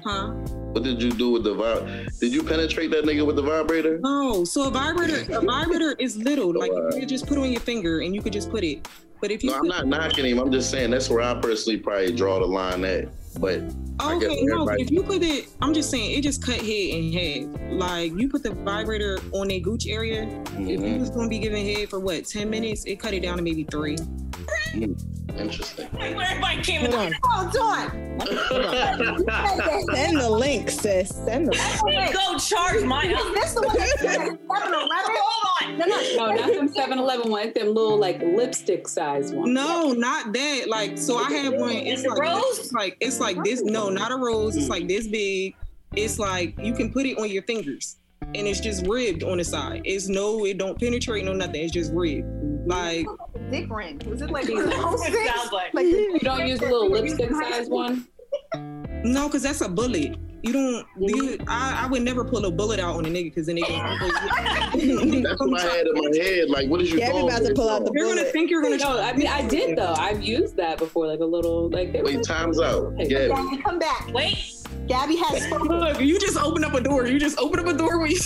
[0.04, 0.34] huh?
[0.74, 2.10] What did you do with the vibrator?
[2.20, 4.00] Did you penetrate that nigga with the vibrator?
[4.02, 6.52] No, so a vibrator, a vibrator is little.
[6.52, 8.88] Like you could just put on your finger and you could just put it.
[9.22, 10.40] But if you No, I'm not knocking him.
[10.40, 13.08] I'm just saying that's where I personally probably draw the line at.
[13.40, 13.62] But
[14.02, 17.72] Okay, no, if you put it, I'm just saying, it just cut head and head.
[17.72, 20.24] Like, you put the vibrator on a gooch area.
[20.54, 23.22] If you mhm, was gonna be giving head for what, 10 minutes, it cut it
[23.22, 23.98] down to maybe three.
[25.38, 25.90] Interesting.
[25.94, 27.14] Like where everybody came in.
[27.24, 28.00] Hold on.
[28.20, 31.10] Oh, Send the link, sis.
[31.10, 32.14] Send the link.
[32.14, 33.34] Go charge mine Is up.
[33.34, 35.78] this the one that's 7 Hold on.
[35.80, 36.16] No, no.
[36.16, 39.50] No, not them 7 Eleven ones, them little like lipstick size ones.
[39.52, 40.66] No, not that.
[40.70, 42.60] Like, so I have one, it's Is it like, rose?
[42.60, 43.62] it's like, it's like this.
[43.64, 44.56] No, not a rose.
[44.56, 45.56] It's like this big.
[45.96, 47.98] It's like, you can put it on your fingers.
[48.36, 49.82] And it's just ribbed on the side.
[49.86, 51.62] It's no, it don't penetrate, no nothing.
[51.64, 52.28] It's just ribbed.
[52.68, 53.06] Like,
[53.52, 54.02] Dick ring.
[54.08, 54.76] Was it like Jesus.
[54.78, 58.08] one of It sounds like- Like You don't use a little lipstick size one?
[59.04, 60.18] no, because that's a bullet.
[60.44, 60.86] You don't.
[60.98, 61.50] You, mm-hmm.
[61.50, 63.98] I, I would never pull a bullet out on a nigga because then they can.
[65.24, 66.50] That's what I had in my head.
[66.50, 68.62] Like, what did you Gabby go about to pull out the You're gonna think you're
[68.62, 68.76] gonna.
[68.76, 69.94] No, I mean I did though.
[69.94, 72.94] I've used that before, like a little like they were- Wait, time's out.
[72.98, 73.08] Hey.
[73.08, 73.28] Gabby.
[73.30, 74.12] Gabby, come back.
[74.14, 74.54] Wait.
[74.88, 75.80] Gabby has spoken.
[75.80, 77.08] Look, you just open up a door.
[77.08, 78.20] You just open up a door when you.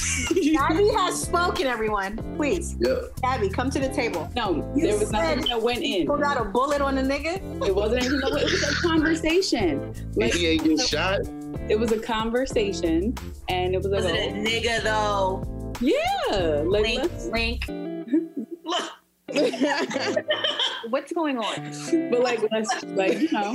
[0.54, 2.18] Gabby has spoken, everyone.
[2.36, 2.76] Please.
[2.80, 2.98] Yep.
[3.22, 4.28] Gabby, come to the table.
[4.36, 6.08] No, You there was nothing that went in.
[6.08, 7.36] Pulled out a bullet on a nigga.
[7.64, 8.22] It wasn't anything.
[8.24, 9.70] It was a conversation.
[9.82, 11.20] And Like, he ain't get shot.
[11.70, 13.16] It was a conversation,
[13.50, 15.74] and it was like, Was it a a, nigga though?
[15.82, 17.66] yeah, like Link, let's, link.
[18.64, 18.92] Look.
[20.90, 22.10] What's going on?
[22.10, 23.54] but like let's like you know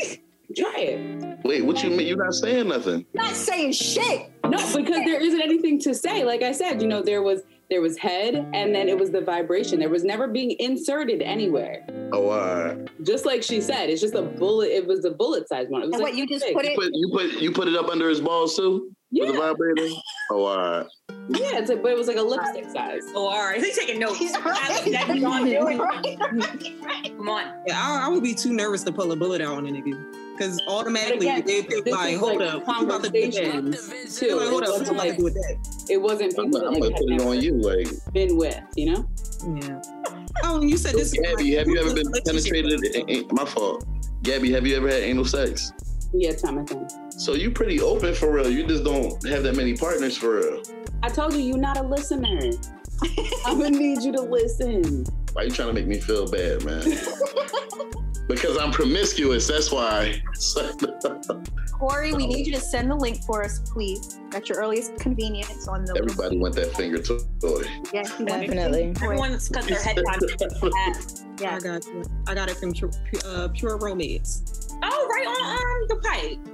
[0.57, 1.39] try it.
[1.45, 2.07] Wait, what you mean?
[2.07, 3.07] You're not saying nothing.
[3.15, 4.31] Not saying shit.
[4.45, 6.25] No, because there isn't anything to say.
[6.25, 7.41] Like I said, you know, there was
[7.73, 9.79] there was head, and then it was the vibration.
[9.79, 11.85] There was never being inserted anywhere.
[12.13, 12.77] Oh, all right.
[13.03, 14.67] Just like she said, it's just a bullet.
[14.71, 15.83] It was a bullet size one.
[15.83, 16.55] It was And like what you just big.
[16.55, 16.77] put You it.
[16.77, 19.89] put you put you put it up under his balls too with the Yeah, vibrator.
[20.31, 20.87] Oh, all right.
[21.31, 21.59] yeah.
[21.59, 23.03] It's like, but it was like a lipstick size.
[23.15, 23.59] Oh, all right.
[23.63, 24.19] He's taking notes.
[24.19, 24.93] He's That's right.
[24.93, 25.79] that's on doing.
[25.79, 27.55] Come on.
[27.67, 29.95] Yeah, I, I would be too nervous to pull a bullet out on a nigga
[30.33, 33.11] because automatically But again, they think This like, hold like up, what you about to
[33.11, 34.19] do with that?
[34.19, 34.35] too.
[34.37, 35.87] Like, hold It up, what you wasn't about to like with that?
[35.91, 37.55] it wasn't I'm, gonna- I'm that gonna put it on you.
[37.61, 39.09] Like, been with, you know.
[39.61, 39.83] Yeah.
[40.45, 41.13] Oh, you said this.
[41.13, 42.85] Gabby, have you ever been penetrated?
[42.85, 43.85] in- in- my fault.
[44.23, 45.73] Gabby, have you ever had anal sex?
[46.15, 46.89] Yeah, time I think.
[47.11, 48.49] So you pretty open for real.
[48.51, 50.63] You just don't have that many partners for real.
[51.03, 52.39] I told you you're not a listener.
[53.47, 55.05] I'm gonna need you to listen.
[55.33, 56.83] Why you trying to make me feel bad, man?
[58.29, 59.47] because I'm promiscuous.
[59.47, 60.23] That's why.
[61.73, 65.69] Corey, we need you to send the link for us, please, at your earliest convenience
[65.69, 65.97] on the.
[65.97, 67.65] Everybody want that finger toy.
[67.93, 68.95] Yes, Definitely.
[69.03, 70.21] Everyone's cut their head time.
[71.41, 71.57] Yeah.
[71.57, 72.05] I got you.
[72.29, 72.93] I got it from Pure,
[73.27, 74.69] uh, Pure Romance.
[74.81, 76.52] Oh, right on um, the pipe.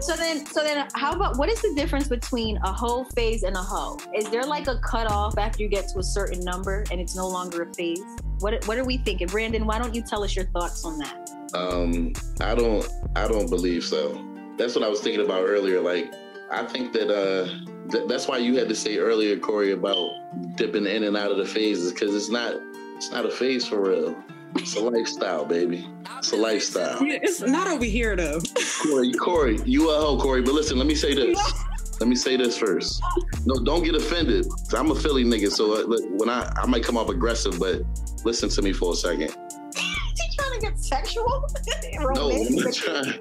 [0.00, 3.56] So then, so then, how about what is the difference between a hoe phase and
[3.56, 3.98] a hoe?
[4.14, 7.28] Is there like a cutoff after you get to a certain number and it's no
[7.28, 8.02] longer a phase?
[8.40, 9.66] What What are we thinking, Brandon?
[9.66, 11.30] Why don't you tell us your thoughts on that?
[11.54, 14.22] Um, I don't I don't believe so.
[14.58, 15.80] That's what I was thinking about earlier.
[15.80, 16.12] Like,
[16.50, 17.46] I think that uh
[17.90, 20.10] th- that's why you had to say earlier, Corey, about
[20.56, 22.54] dipping in and out of the phases, because it's not
[22.96, 24.16] it's not a phase for real.
[24.56, 25.86] It's a lifestyle, baby.
[26.18, 27.02] It's a lifestyle.
[27.04, 28.40] Yeah, it's not over here though.
[28.82, 30.42] Corey, Corey, you a hoe, Corey.
[30.42, 31.38] But listen, let me say this.
[32.00, 33.02] Let me say this first.
[33.46, 34.46] No, don't get offended.
[34.72, 37.82] I'm a Philly nigga, so uh, look, when I I might come off aggressive, but
[38.24, 39.34] listen to me for a second.
[40.16, 41.46] He trying to get sexual?
[42.14, 43.14] No, I'm not trying.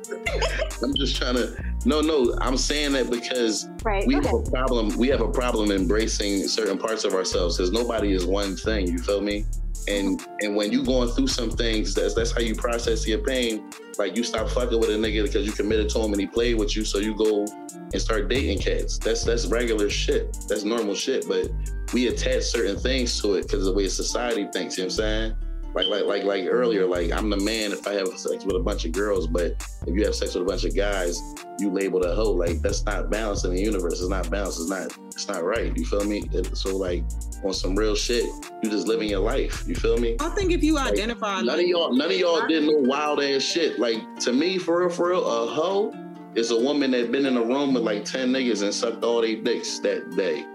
[0.83, 1.63] I'm just trying to.
[1.85, 4.05] No, no, I'm saying that because Right.
[4.05, 4.27] we okay.
[4.29, 4.95] have a problem.
[4.97, 8.87] We have a problem embracing certain parts of ourselves because nobody is one thing.
[8.87, 9.45] You feel me?
[9.87, 13.69] And and when you going through some things, that's that's how you process your pain.
[13.97, 16.55] Like you stop fucking with a nigga because you committed to him and he played
[16.55, 18.97] with you, so you go and start dating cats.
[18.97, 20.37] That's that's regular shit.
[20.47, 21.27] That's normal shit.
[21.27, 21.51] But
[21.93, 24.77] we attach certain things to it because of the way society thinks.
[24.77, 25.35] You know what I'm saying?
[25.73, 28.59] Like like like like earlier, like I'm the man if I have sex with a
[28.59, 29.53] bunch of girls, but
[29.87, 31.19] if you have sex with a bunch of guys,
[31.59, 32.31] you labeled a hoe.
[32.31, 33.93] Like that's not balance in the universe.
[33.93, 34.59] It's not balance.
[34.59, 34.95] It's not.
[35.07, 35.75] It's not right.
[35.75, 36.29] You feel me?
[36.53, 37.03] So like
[37.43, 38.25] on some real shit,
[38.61, 39.63] you just living your life.
[39.67, 40.15] You feel me?
[40.19, 43.41] I think if you identify, None of y'all, none of y'all did no wild ass
[43.41, 43.79] shit.
[43.79, 45.93] Like to me, for real, for real, a hoe
[46.35, 49.21] is a woman that been in a room with like ten niggas and sucked all
[49.21, 50.45] their dicks that day.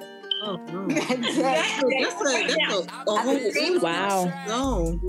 [0.43, 0.87] Oh, no.
[0.95, 4.45] That's That's a, that's a, a whole Wow.
[4.47, 5.01] no.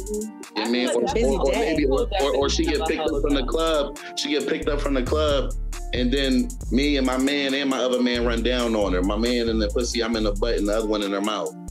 [0.56, 3.46] I mean, or, or, or maybe, or, or, or she get picked up from the
[3.46, 3.98] club.
[4.16, 5.54] She get picked up from the club,
[5.94, 9.02] and then me and my man and my other man run down on her.
[9.04, 11.22] My man in the pussy, I'm in the butt, and the other one in her
[11.22, 11.54] mouth.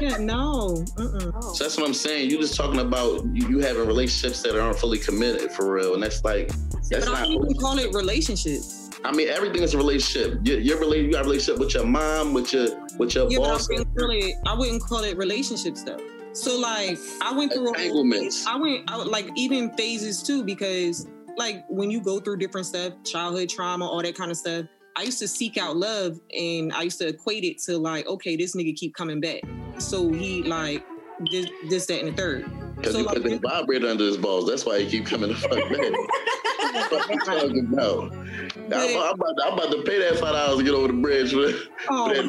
[0.00, 0.82] Yeah, no.
[0.96, 1.30] Uh-uh.
[1.34, 1.52] Oh.
[1.52, 2.30] So that's what I'm saying.
[2.30, 6.02] You just talking about you, you having relationships that aren't fully committed for real, and
[6.02, 6.48] that's like
[6.88, 7.22] that's But I not.
[7.24, 8.79] don't even call it relationships.
[9.04, 10.40] I mean, everything is a relationship.
[10.44, 11.06] Related.
[11.06, 13.68] You got a relationship with your mom, with your with your Yeah, but I boss.
[13.68, 14.34] wouldn't call it.
[14.46, 16.00] I wouldn't call it relationships though.
[16.32, 18.46] So like, I went through a whole Entanglements.
[18.46, 22.92] I went out like even phases too because like when you go through different stuff,
[23.04, 24.66] childhood trauma, all that kind of stuff.
[24.96, 28.36] I used to seek out love and I used to equate it to like, okay,
[28.36, 29.40] this nigga keep coming back.
[29.78, 30.84] So he like
[31.30, 32.69] this, this, that, and the third.
[32.80, 34.48] Because So you like, put the vibrator under his balls.
[34.48, 35.70] That's why he keep coming to fuck back.
[36.90, 38.12] what you talking about?
[38.12, 40.94] I'm, I'm, about to, I'm about to pay that five dollars to get over the
[40.94, 42.24] bridge for, for oh, that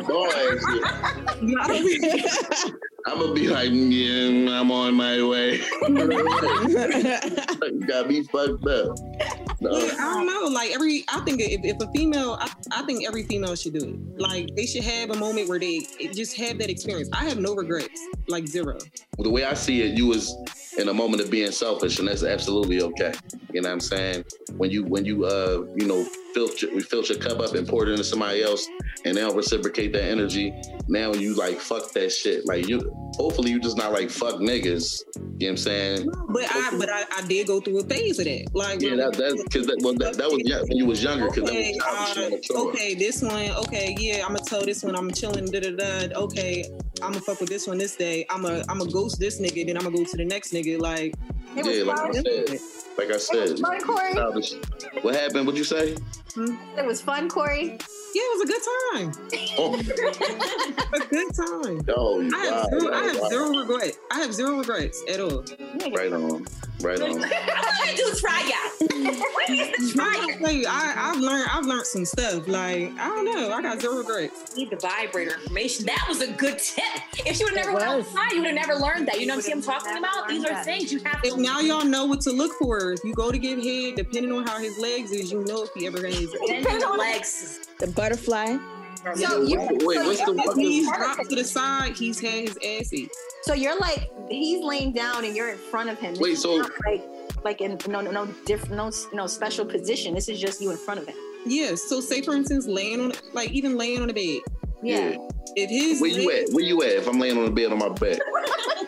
[1.29, 1.41] shit.
[1.41, 5.53] not a- I'm gonna be like, yeah, I'm on my way.
[5.87, 8.97] you got me fucked up.
[9.59, 9.77] No.
[9.77, 10.47] Yeah, I don't know.
[10.51, 13.85] Like every, I think if, if a female, I, I think every female should do
[13.85, 14.19] it.
[14.19, 15.81] Like they should have a moment where they
[16.13, 17.09] just have that experience.
[17.13, 18.77] I have no regrets, like zero.
[19.17, 20.35] the way I see it, you was
[20.77, 23.13] in a moment of being selfish, and that's absolutely okay.
[23.53, 24.25] You know what I'm saying?
[24.57, 26.03] When you when you uh you know
[26.33, 28.67] filter we filter your cup up and pour it into somebody else,
[29.05, 30.53] and they don't reciprocate that energy.
[30.87, 32.45] Now you like fuck that shit.
[32.45, 35.01] Like you, hopefully you just not like fuck niggas.
[35.15, 36.09] You know what I'm saying?
[36.29, 38.47] But I, but I, I did go through a phase of that.
[38.53, 41.27] Like Yeah, that that's because that, well, that, that was yeah, when you was younger.
[41.27, 44.83] Because okay, that was childish uh, okay, this one, okay, yeah, I'm gonna tell this
[44.83, 46.15] one I'm chilling, da da da.
[46.15, 46.65] Okay,
[47.03, 48.25] I'm gonna fuck with this one this day.
[48.29, 50.79] I'm a I'm gonna ghost this nigga, then I'm gonna go to the next nigga.
[50.79, 51.15] Like,
[51.55, 52.09] It was Yeah, like fun.
[52.09, 52.59] I said,
[52.97, 54.13] like I It said, was fun, Corey.
[55.01, 55.45] What happened?
[55.47, 55.95] What'd you say?
[56.35, 56.55] Hmm?
[56.77, 57.77] It was fun, Corey.
[58.13, 59.11] Yeah, it was a good time.
[59.57, 59.75] Oh,
[60.93, 61.85] A good time.
[61.95, 63.29] oh I have wow, zero, I have wow.
[63.29, 63.97] zero regrets.
[64.11, 65.43] I have zero regrets at all.
[65.95, 66.45] Right on,
[66.81, 67.23] right on.
[67.23, 68.71] I want to do try out.
[68.79, 72.47] What is the try I, tell you, I, I've learned I've learned some stuff.
[72.47, 74.55] Like I don't know, I got zero regrets.
[74.55, 75.85] Need the vibrator information.
[75.85, 76.83] That was a good tip.
[77.25, 79.19] If you would never It went outside, you would have never learned that.
[79.19, 80.27] You know what I'm talking about?
[80.27, 83.03] These are things you have If to now y'all know what to look for, if
[83.03, 85.87] you go to give head, depending on how his legs is, you know if he
[85.87, 87.67] ever has Then the legs.
[87.81, 88.57] The butterfly.
[89.15, 92.47] So you, Wait, wait, what's the His what knees dropped to the side, he's had
[92.49, 93.11] his ass eat.
[93.41, 96.13] so you're like he's laying down and you're in front of him.
[96.13, 97.03] This Wait, so- like
[97.43, 100.13] like in no no no different no no special position.
[100.13, 101.15] This is just you in front of him.
[101.45, 101.73] Yeah.
[101.75, 104.41] So say for instance, laying on like even laying on the bed.
[104.83, 105.17] Yeah.
[105.55, 106.49] If his Where you at?
[106.53, 106.89] Where you at?
[106.89, 108.19] If I'm laying on the bed on my back,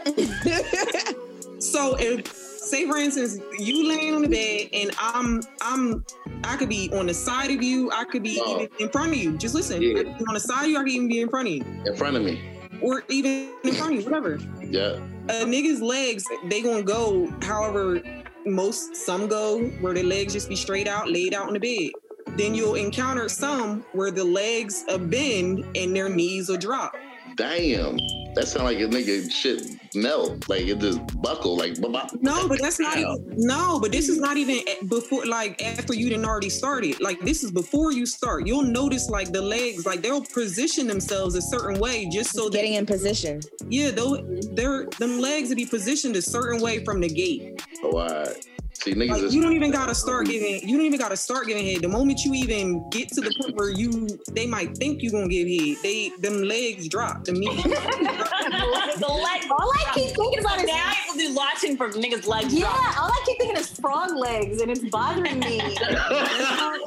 [1.59, 2.27] So if
[2.63, 6.05] say for instance, you laying on the bed and I'm I'm
[6.43, 8.55] I could be on the side of you, I could be Oh.
[8.55, 9.37] even in front of you.
[9.37, 9.81] Just listen.
[9.81, 9.91] Yeah.
[9.91, 11.53] I could be on the side of you, I could even be in front of
[11.53, 11.63] you.
[11.85, 12.41] in front of me.
[12.81, 14.39] Or even in front of you, whatever.
[14.61, 14.99] Yeah.
[15.29, 18.01] a nigga's legs, they gonna go however
[18.45, 21.91] most some go where the legs just be straight out, laid out on the bed.
[22.37, 26.95] Then you'll encounter some where the legs are bend and their knees will drop.
[27.35, 27.97] Damn.
[28.35, 29.61] That sound like a nigga shit
[29.95, 30.49] melt.
[30.49, 31.55] Like it just buckle.
[31.55, 32.07] Like blah, blah.
[32.21, 36.09] No, but that's not even, no, but this is not even before like after you
[36.09, 36.99] didn't already started.
[36.99, 38.47] Like this is before you start.
[38.47, 42.53] You'll notice like the legs, like they'll position themselves a certain way just so that
[42.53, 43.41] Getting in position.
[43.69, 47.61] yeah, they'll they're them legs will be positioned a certain way from the gate.
[47.83, 48.47] Oh, all right.
[48.83, 51.47] See, niggas Like is you don't even gotta start giving you don't even gotta start
[51.47, 51.81] giving head.
[51.81, 55.29] The moment you even get to the point where you they might think you gonna
[55.29, 57.23] give head, they them legs drop.
[57.23, 57.63] The meat
[58.99, 59.43] the leg.
[59.49, 62.53] All I keep thinking about is now people do launching for niggas' legs.
[62.53, 62.61] yeah.
[62.65, 63.01] drop.
[63.03, 65.59] All I keep thinking is frog legs, and it's bothering me.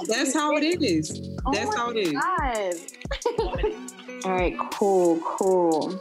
[0.07, 1.31] that's how it is.
[1.47, 2.13] Oh That's my how it is.
[2.13, 2.75] God.
[4.25, 5.99] All right, cool, cool.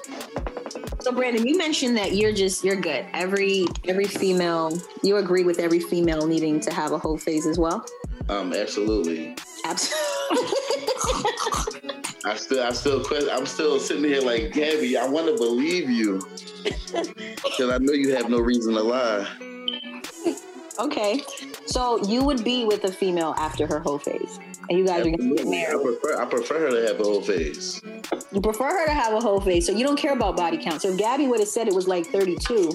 [1.05, 3.05] So Brandon, you mentioned that you're just you're good.
[3.13, 7.59] Every every female, you agree with every female needing to have a whole phase as
[7.59, 7.85] well.
[8.27, 9.35] um, absolutely.
[9.65, 9.99] Absolutely.
[12.25, 14.97] I still, I still, quest- I'm still sitting here like Gabby.
[14.97, 16.27] I want to believe you
[16.63, 19.27] because I know you have no reason to lie.
[20.79, 21.21] okay,
[21.67, 24.39] so you would be with a female after her whole phase,
[24.69, 25.65] and you guys are gonna get Absolutely.
[25.65, 27.81] I prefer, I prefer her to have a whole face.
[28.31, 30.81] You prefer her to have a whole face, so you don't care about body count.
[30.81, 32.73] So if Gabby would have said it was like 32, you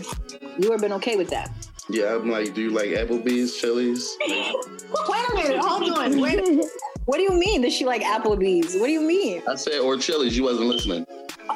[0.59, 1.50] would have been okay with that.
[1.88, 4.16] Yeah, I'm like, do you like Applebee's, Chili's?
[4.29, 6.20] Wait a minute, hold on.
[6.20, 6.64] Wait.
[7.07, 7.62] What do you mean?
[7.62, 8.76] Does she like Applebee's?
[8.76, 9.42] What do you mean?
[9.48, 10.37] I said or Chili's.
[10.37, 11.07] You wasn't listening.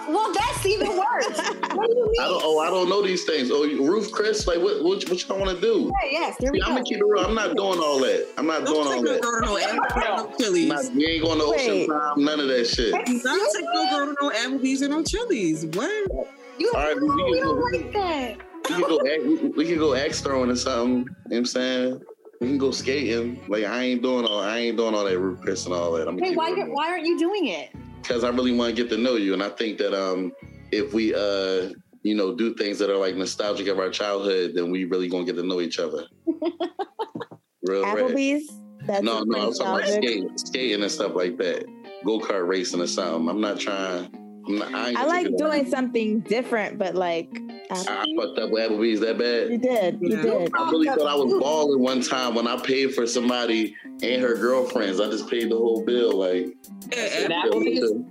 [0.08, 1.26] Well, that's even worse.
[1.74, 2.20] what do you mean?
[2.20, 2.42] I don't.
[2.44, 3.50] Oh, I don't know these things.
[3.52, 4.82] Oh, Ruth's Chris, like what?
[4.82, 5.90] What, what you want to do?
[6.04, 7.24] Yeah, yes, there we I'm gonna keep it real.
[7.24, 8.26] I'm not doing all that.
[8.36, 9.22] I'm not doing Don't all take no that.
[9.22, 10.68] girl to no Applebee's, no I'm Chili's.
[10.68, 11.86] not, we ain't going to Ocean Wait.
[11.88, 12.24] Time.
[12.24, 12.92] None of that shit.
[12.92, 13.06] Don't
[13.54, 15.66] take no girl to no Applebee's or no Chili's.
[15.66, 16.28] What?
[16.58, 18.38] You All right, we- no, we we can don't go- like that.
[18.70, 18.98] We can go.
[19.06, 20.98] act- We, we can go axe throwing or something.
[20.98, 22.00] You know what I'm saying?
[22.40, 23.40] We can go skating.
[23.48, 24.40] Like I ain't doing all.
[24.40, 26.08] I ain't doing all that Ruth's Chris and all that.
[26.08, 27.70] I'm Hey, why why aren't you doing it?
[28.04, 30.32] Because I really want to get to know you, and I think that um,
[30.70, 31.70] if we uh,
[32.04, 35.24] you know, do things that are like nostalgic of our childhood, then we really gonna
[35.24, 36.04] get to know each other.
[37.62, 37.82] Real.
[37.82, 38.60] Applebee's.
[38.82, 41.64] That's No, no, I'm talking about skating, skating and stuff like that.
[42.04, 43.30] Go kart racing or something.
[43.30, 44.14] I'm not trying.
[44.46, 47.30] I'm not, I, I like doing something different, but like
[47.70, 49.50] I, I fucked up with Applebee's that bad.
[49.50, 49.98] You did.
[50.00, 50.50] You did.
[50.54, 54.34] I really thought I was balling one time when I paid for somebody and her
[54.36, 55.00] girlfriends.
[55.00, 56.18] I just paid the whole bill.
[56.18, 56.54] Like,
[56.92, 58.04] Yeah, put your,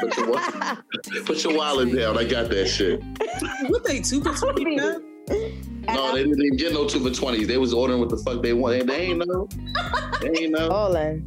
[0.00, 0.76] put your, wa-
[1.26, 2.18] put your wallet down.
[2.18, 3.02] I got that shit.
[3.68, 4.76] what they two for twenty?
[4.76, 7.46] No, they didn't even get no two for twenties.
[7.46, 8.86] They was ordering what the fuck they want.
[8.86, 9.48] They ain't know.
[10.20, 10.68] They ain't know.
[10.70, 11.26] Olin.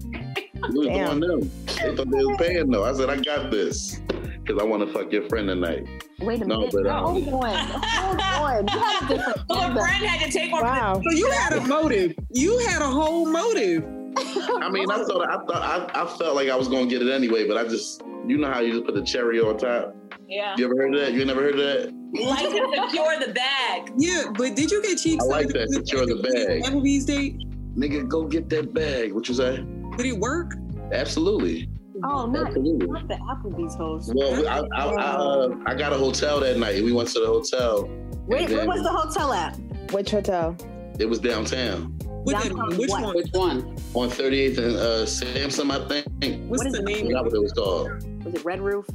[0.71, 1.19] We was Damn.
[1.19, 1.51] doing them.
[1.65, 2.83] They thought they was paying though.
[2.85, 4.01] I said, I got this.
[4.47, 5.85] Cause I want to fuck your friend tonight.
[6.21, 6.73] Wait a No, minute.
[6.73, 7.53] but, um, hold on.
[7.55, 8.67] Hold on.
[8.67, 10.63] You have a different Well, a friend had to take one.
[10.63, 11.01] Wow.
[11.03, 12.13] So you had a motive.
[12.29, 13.83] You had a whole motive.
[14.17, 17.11] I mean, I thought I thought I, I felt like I was gonna get it
[17.11, 19.93] anyway, but I just you know how you just put the cherry on top.
[20.27, 20.55] Yeah.
[20.57, 21.13] You ever heard of that?
[21.13, 21.93] You never heard of that?
[22.13, 23.91] Like to secure the bag.
[23.97, 25.23] Yeah, but did you get cheeks?
[25.23, 26.63] I like that, secure the bag.
[26.63, 27.37] Applebee's date.
[27.75, 29.11] Nigga, go get that bag.
[29.13, 29.57] What you say?
[29.97, 30.53] Did it work?
[30.93, 31.69] Absolutely,
[32.03, 32.87] Oh, not, absolutely.
[32.87, 34.11] not the Applebee's host.
[34.15, 36.83] Well, I I, I, uh, I got a hotel that night.
[36.83, 37.89] We went to the hotel.
[38.27, 39.57] Wait, and where was the hotel at?
[39.91, 40.55] Which hotel?
[40.99, 43.03] It was downtown Which, Downtown which what?
[43.03, 43.15] one?
[43.15, 43.77] Which one?
[43.93, 46.05] on 38th and uh, Sansom, I think.
[46.49, 46.89] What's What is the it?
[46.89, 47.05] I name?
[47.07, 48.23] forgot what it was called.
[48.25, 48.85] Was it Red Roof?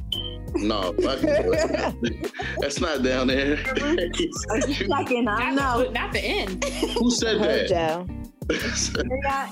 [0.55, 1.19] No, fuck
[2.59, 3.55] that's not down there.
[3.63, 5.89] Checking, I don't know.
[5.91, 6.63] Not the end.
[6.99, 7.61] Who said that?
[7.69, 8.07] Hotel.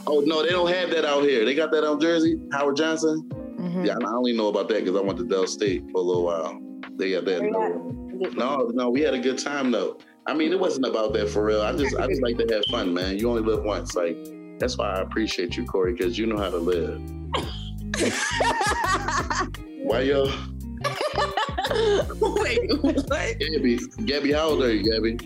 [0.06, 1.44] Oh no, they don't have that out here.
[1.46, 2.38] They got that on Jersey.
[2.52, 3.28] Howard Johnson.
[3.72, 3.86] Mhm.
[3.86, 6.24] Yeah, I only know about that because I went to Del State for a little
[6.24, 6.60] while.
[6.98, 7.42] They got that.
[7.42, 8.36] Marriott?
[8.38, 9.98] No, no, we had a good time though.
[10.28, 11.62] I mean, it wasn't about that for real.
[11.62, 13.18] I just, I just like to have fun, man.
[13.18, 13.96] You only live once.
[13.96, 14.18] Like
[14.60, 17.02] that's why I appreciate you, Corey, because you know how to live.
[19.84, 20.26] Why yo,
[22.22, 23.40] Wait, what?
[23.40, 23.80] Gabby?
[24.06, 25.18] Gabby, how old are you, Gabby?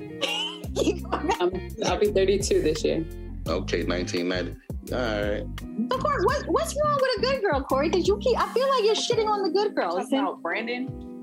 [1.11, 3.05] I'm, I'll be 32 this year.
[3.47, 4.55] Okay, 1990.
[4.91, 5.45] All right.
[5.91, 7.89] So, Corey, what, what's wrong with a good girl, Corey?
[7.89, 10.07] Because you keep, I feel like you're shitting on the good girls.
[10.07, 11.21] About Brandon.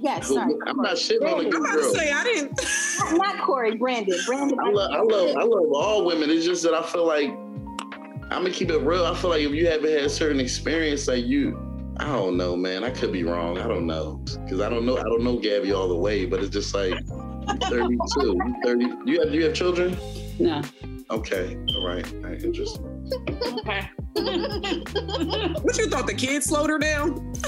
[0.00, 0.54] Yes, Who- sorry.
[0.66, 2.60] I'm not shitting on a I'm good about to say I didn't.
[3.18, 4.18] Not Corey, Brandon.
[4.26, 4.58] Brandon.
[4.60, 6.30] I love, I love, I love all women.
[6.30, 7.30] It's just that I feel like
[8.30, 9.04] I'm gonna keep it real.
[9.06, 11.58] I feel like if you haven't had a certain experience, like you,
[11.96, 12.84] I don't know, man.
[12.84, 13.58] I could be wrong.
[13.58, 14.98] I don't know because I don't know.
[14.98, 16.92] I don't know Gabby all the way, but it's just like
[17.62, 17.96] 32.
[18.20, 18.84] You 30.
[19.04, 19.96] You have you have children?
[20.38, 20.62] No.
[21.10, 22.14] Okay, all right.
[22.14, 23.10] All right, Interesting.
[23.42, 23.88] Okay.
[25.62, 27.32] What you thought the kids slowed her down?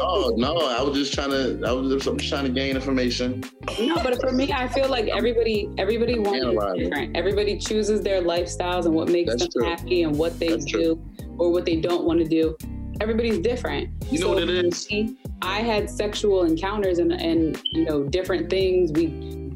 [0.00, 1.58] Oh no, I was just trying to.
[1.66, 3.42] I was just, I'm just trying to gain information.
[3.80, 6.84] No, but for me, I feel like everybody, everybody wants Analyze it.
[6.84, 7.16] different.
[7.16, 9.64] Everybody chooses their lifestyles and what makes That's them true.
[9.70, 11.02] happy and what they That's do
[11.38, 12.56] or what they don't want to do.
[13.00, 13.88] everybody's different.
[14.12, 14.86] You know So what it is?
[14.90, 18.92] me, I had sexual encounters and and you know different things.
[18.92, 19.06] We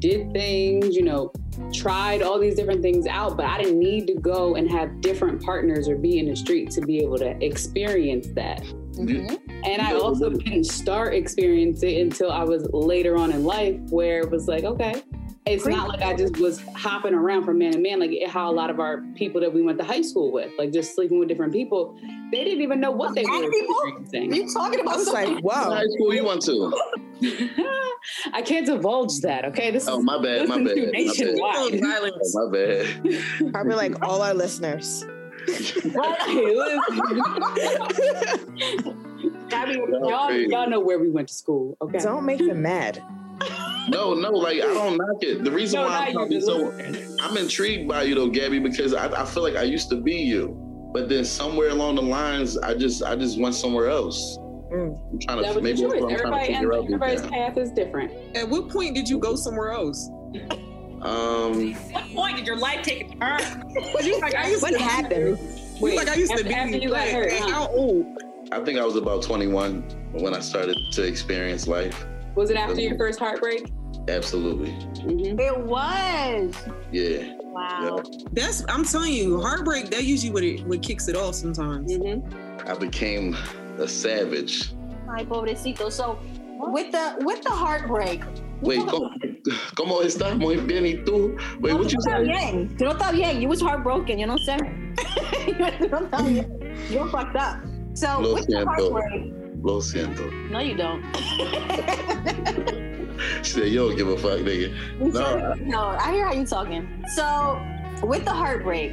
[0.03, 1.31] did things, you know,
[1.71, 5.41] tried all these different things out, but I didn't need to go and have different
[5.41, 8.65] partners or be in the street to be able to experience that.
[8.97, 9.27] You-
[9.63, 14.19] And I also didn't start experiencing it until I was later on in life, where
[14.19, 15.01] it was like, okay,
[15.45, 18.53] it's not like I just was hopping around from man to man, like how a
[18.53, 21.27] lot of our people that we went to high school with, like just sleeping with
[21.27, 21.95] different people,
[22.31, 23.75] they didn't even know what they were people?
[23.87, 24.33] experiencing.
[24.33, 25.71] you talking I about was like, What wow.
[25.75, 26.73] high school you went to?
[28.33, 29.45] I can't divulge that.
[29.45, 30.91] Okay, this Oh, is my bad, this my is bad, my bad.
[30.93, 31.79] nationwide.
[31.81, 32.35] Violence.
[32.37, 33.51] Oh, my bad.
[33.53, 35.05] Probably like all our listeners.
[35.45, 35.75] I
[39.67, 39.77] mean,
[40.07, 41.77] y'all, y'all know where we went to school.
[41.81, 43.01] Okay, Don't make them mad.
[43.89, 45.43] No, no, like I don't knock it.
[45.43, 46.71] The reason No, why I'm you, probably so.
[47.21, 50.15] I'm intrigued by you though, Gabby, because I, I feel like I used to be
[50.15, 50.55] you,
[50.93, 54.37] but then somewhere along the lines, I just I just went somewhere else.
[54.71, 54.97] Mm.
[55.11, 56.83] I'm trying That to maybe that's what I'm trying to figure out.
[56.85, 57.31] everybody's down.
[57.31, 58.11] path is different.
[58.35, 60.09] At what point did you go somewhere else?
[61.01, 63.63] Um, what point did your life take a turn?
[64.21, 65.37] Like, I used What to- happened?
[65.81, 66.55] Wait, like I used after, to be.
[66.55, 67.31] after you got hurt.
[67.33, 67.49] huh?
[67.51, 68.05] How old?
[68.51, 69.81] I think I was about 21
[70.13, 72.05] when I started to experience life.
[72.35, 73.71] Was it after your first heartbreak?
[74.07, 74.71] Absolutely,
[75.03, 75.39] Mm-hmm.
[75.39, 76.53] It was.
[76.91, 77.35] yeah.
[77.41, 78.01] Wow.
[78.03, 78.17] yeah.
[78.31, 79.89] That's I'm telling you, heartbreak.
[79.91, 81.91] That usually what it what kicks it off sometimes.
[81.91, 82.67] Mm-hmm.
[82.69, 83.35] I became
[83.77, 84.71] a savage.
[85.09, 85.91] Ay, pobrecito.
[85.91, 86.17] So,
[86.71, 88.23] with the with the heartbreak.
[88.61, 89.09] Wait, ¿cómo,
[89.75, 90.37] cómo estás?
[90.39, 91.37] Muy bien, ¿y tú?
[91.59, 92.23] Wait, what you está say?
[92.27, 92.75] bien.
[92.77, 93.41] Tú no está bien.
[93.41, 94.17] You was heartbroken.
[94.19, 94.97] You know what I'm saying?
[95.47, 96.75] you no está bien.
[96.89, 97.57] You're fucked up.
[97.93, 99.33] So Lo with the heartbreak.
[99.63, 100.29] Lo siento.
[100.51, 101.03] No, you don't.
[103.41, 104.73] She said, you don't give a fuck, nigga.
[104.99, 107.03] No, no, I hear how you talking.
[107.15, 107.61] So
[108.01, 108.91] with the heartbreak,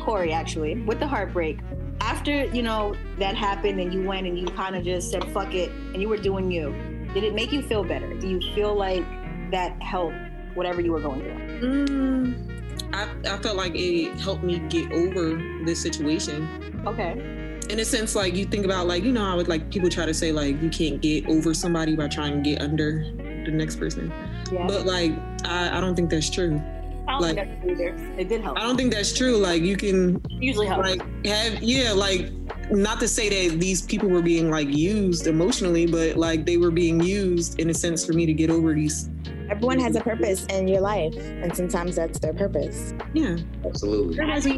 [0.00, 1.58] Corey, actually, with the heartbreak,
[2.00, 5.54] after you know that happened and you went and you kind of just said fuck
[5.54, 6.72] it and you were doing you,
[7.14, 8.12] did it make you feel better?
[8.18, 9.04] Do you feel like
[9.50, 10.16] that helped
[10.54, 11.86] whatever you were going through?
[11.86, 16.82] Mm, I I felt like it helped me get over this situation.
[16.86, 17.41] Okay.
[17.72, 20.04] In a sense, like you think about like you know, I would like people try
[20.04, 23.02] to say like you can't get over somebody by trying to get under
[23.46, 24.12] the next person,
[24.52, 24.66] Yeah.
[24.66, 25.12] but like
[25.46, 26.60] I, I don't think that's true.
[27.08, 28.14] I don't like- think that's either.
[28.18, 28.58] It did help.
[28.58, 29.38] I don't think that's true.
[29.38, 30.84] Like you can usually help.
[30.84, 32.30] like have yeah like
[32.70, 36.70] not to say that these people were being like used emotionally but like they were
[36.70, 39.08] being used in a sense for me to get over these
[39.50, 42.94] Everyone has a purpose in your life, and sometimes that's their purpose.
[43.12, 43.36] yeah
[43.66, 44.16] absolutely.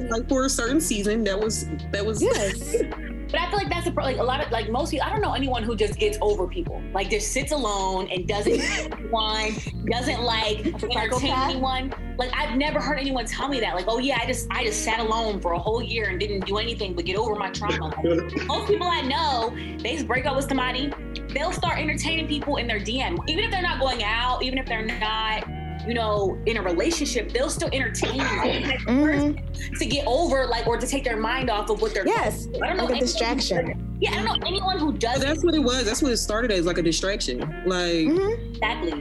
[0.09, 2.77] like for a certain season that was that was Yes.
[3.35, 5.05] But I feel like that's a, pro- like a lot of like most people.
[5.05, 6.80] I don't know anyone who just gets over people.
[6.93, 8.61] Like just sits alone and doesn't
[9.11, 9.57] one
[9.87, 11.93] doesn't like entertain anyone.
[12.16, 13.74] Like I've never heard anyone tell me that.
[13.74, 16.47] Like oh yeah, I just I just sat alone for a whole year and didn't
[16.47, 17.93] do anything but get over my trauma.
[18.47, 20.93] most people I know, they just break up with somebody,
[21.30, 24.66] they'll start entertaining people in their DM, even if they're not going out, even if
[24.66, 25.45] they're not.
[25.87, 28.24] You know, in a relationship, they'll still entertain the
[28.68, 29.78] next person Mhm.
[29.78, 32.07] to get over, like, or to take their mind off of what they're.
[32.07, 32.49] Yes.
[32.62, 33.97] I don't know Like a anyone who distraction.
[34.01, 36.16] Yeah, I don't know anyone who does but that's what it was that's what it
[36.16, 38.51] started as like a distraction like Mhm.
[38.53, 38.93] exactly.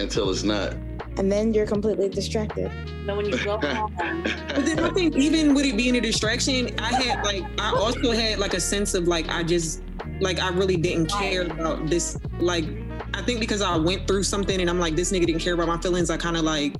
[0.00, 0.74] Until it's not.
[1.18, 2.70] And then you're completely distracted.
[3.06, 3.92] So when you go home,
[4.54, 8.12] but then i think even with it being a distraction i had like i also
[8.12, 9.82] had like a sense of like i just
[10.20, 12.64] like i really didn't care about this like
[13.14, 15.68] i think because i went through something and i'm like this nigga didn't care about
[15.68, 16.74] my feelings i kind of like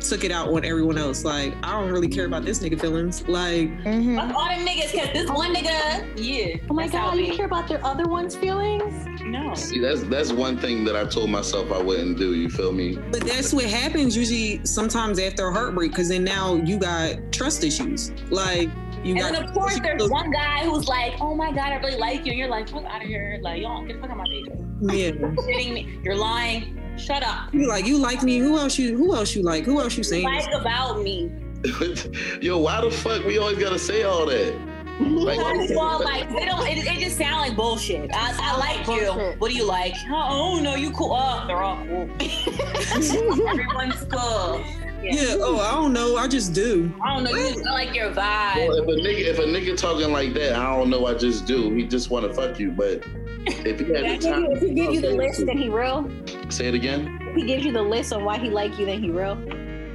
[0.00, 3.26] took it out on everyone else like i don't really care about this nigga feelings
[3.28, 4.16] like Mhm.
[4.16, 6.56] fuck all them niggas, cause this one nigga, yeah.
[6.68, 8.92] Oh my god, you care about their other one's feelings?
[9.24, 9.54] No.
[9.54, 12.34] See, that's that's one thing that I told myself I wouldn't do.
[12.34, 12.96] You feel me?
[13.10, 17.64] But that's what happens usually sometimes after a heartbreak, because then now you got trust
[17.64, 18.10] issues.
[18.30, 18.68] Like
[19.04, 21.96] you And then of course there's one guy who's like, oh my god, I really
[21.98, 24.10] like you, and you're like, fuck out of here, like, you don't get the fuck
[24.10, 24.24] out of
[24.82, 25.20] my face.
[25.20, 25.44] yeah.
[25.46, 26.00] Kidding me?
[26.02, 26.78] You're lying.
[26.96, 27.52] Shut up.
[27.54, 28.38] You like you like me.
[28.38, 29.64] Who else you who else you like?
[29.64, 30.30] Who else you saying?
[30.30, 31.32] this Like about me.
[32.42, 34.54] Yo, why the fuck we always gotta say all that?
[35.00, 35.38] Like,
[35.70, 36.66] well, like they don't.
[36.66, 38.10] It, it just sound like bullshit.
[38.12, 39.12] I, I like you.
[39.38, 39.94] What do you like?
[40.10, 41.12] Oh, no, you cool.
[41.12, 42.08] Oh, they're all cool.
[43.48, 44.62] Everyone's cool.
[45.02, 46.16] Yeah, oh, I don't know.
[46.16, 46.92] I just do.
[47.02, 47.30] I don't know.
[47.30, 48.68] You just I like your vibe.
[48.68, 48.82] Well, vibe.
[48.82, 51.06] if a nigga if a nigga talking like that, I don't know.
[51.06, 51.72] I just do.
[51.74, 52.70] He just want to fuck you.
[52.70, 53.02] But
[53.46, 56.08] if he had the time, If he gives you the list, then he real.
[56.48, 57.18] say it again.
[57.22, 59.38] If he gives you the list of why he like you, then he real.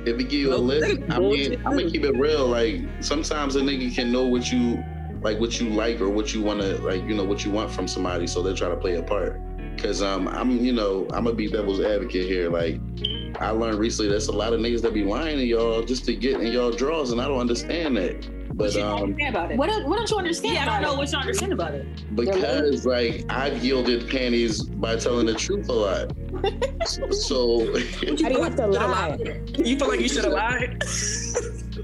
[0.05, 2.47] If he give you a list, I mean, I'm gonna keep it real.
[2.47, 4.84] Like sometimes a nigga can know what you
[5.22, 7.03] like, what you like, or what you want to like.
[7.03, 9.41] You know what you want from somebody, so they try to play a part.
[9.78, 12.49] Cause um, I'm, you know, I'm gonna be devil's advocate here.
[12.49, 12.80] Like,
[13.39, 16.15] I learned recently that's a lot of niggas that be lying to y'all just to
[16.15, 18.30] get in y'all draws, and I don't understand that.
[18.57, 19.57] But What um, understand about it?
[19.57, 20.55] What don't, what don't you understand?
[20.55, 20.97] yeah, I don't know it?
[20.97, 22.15] what you understand about it.
[22.15, 26.13] because like I've yielded panties by telling the truth a lot.
[27.13, 29.17] so How do you have to lie?
[29.57, 30.84] You feel like you should have lied?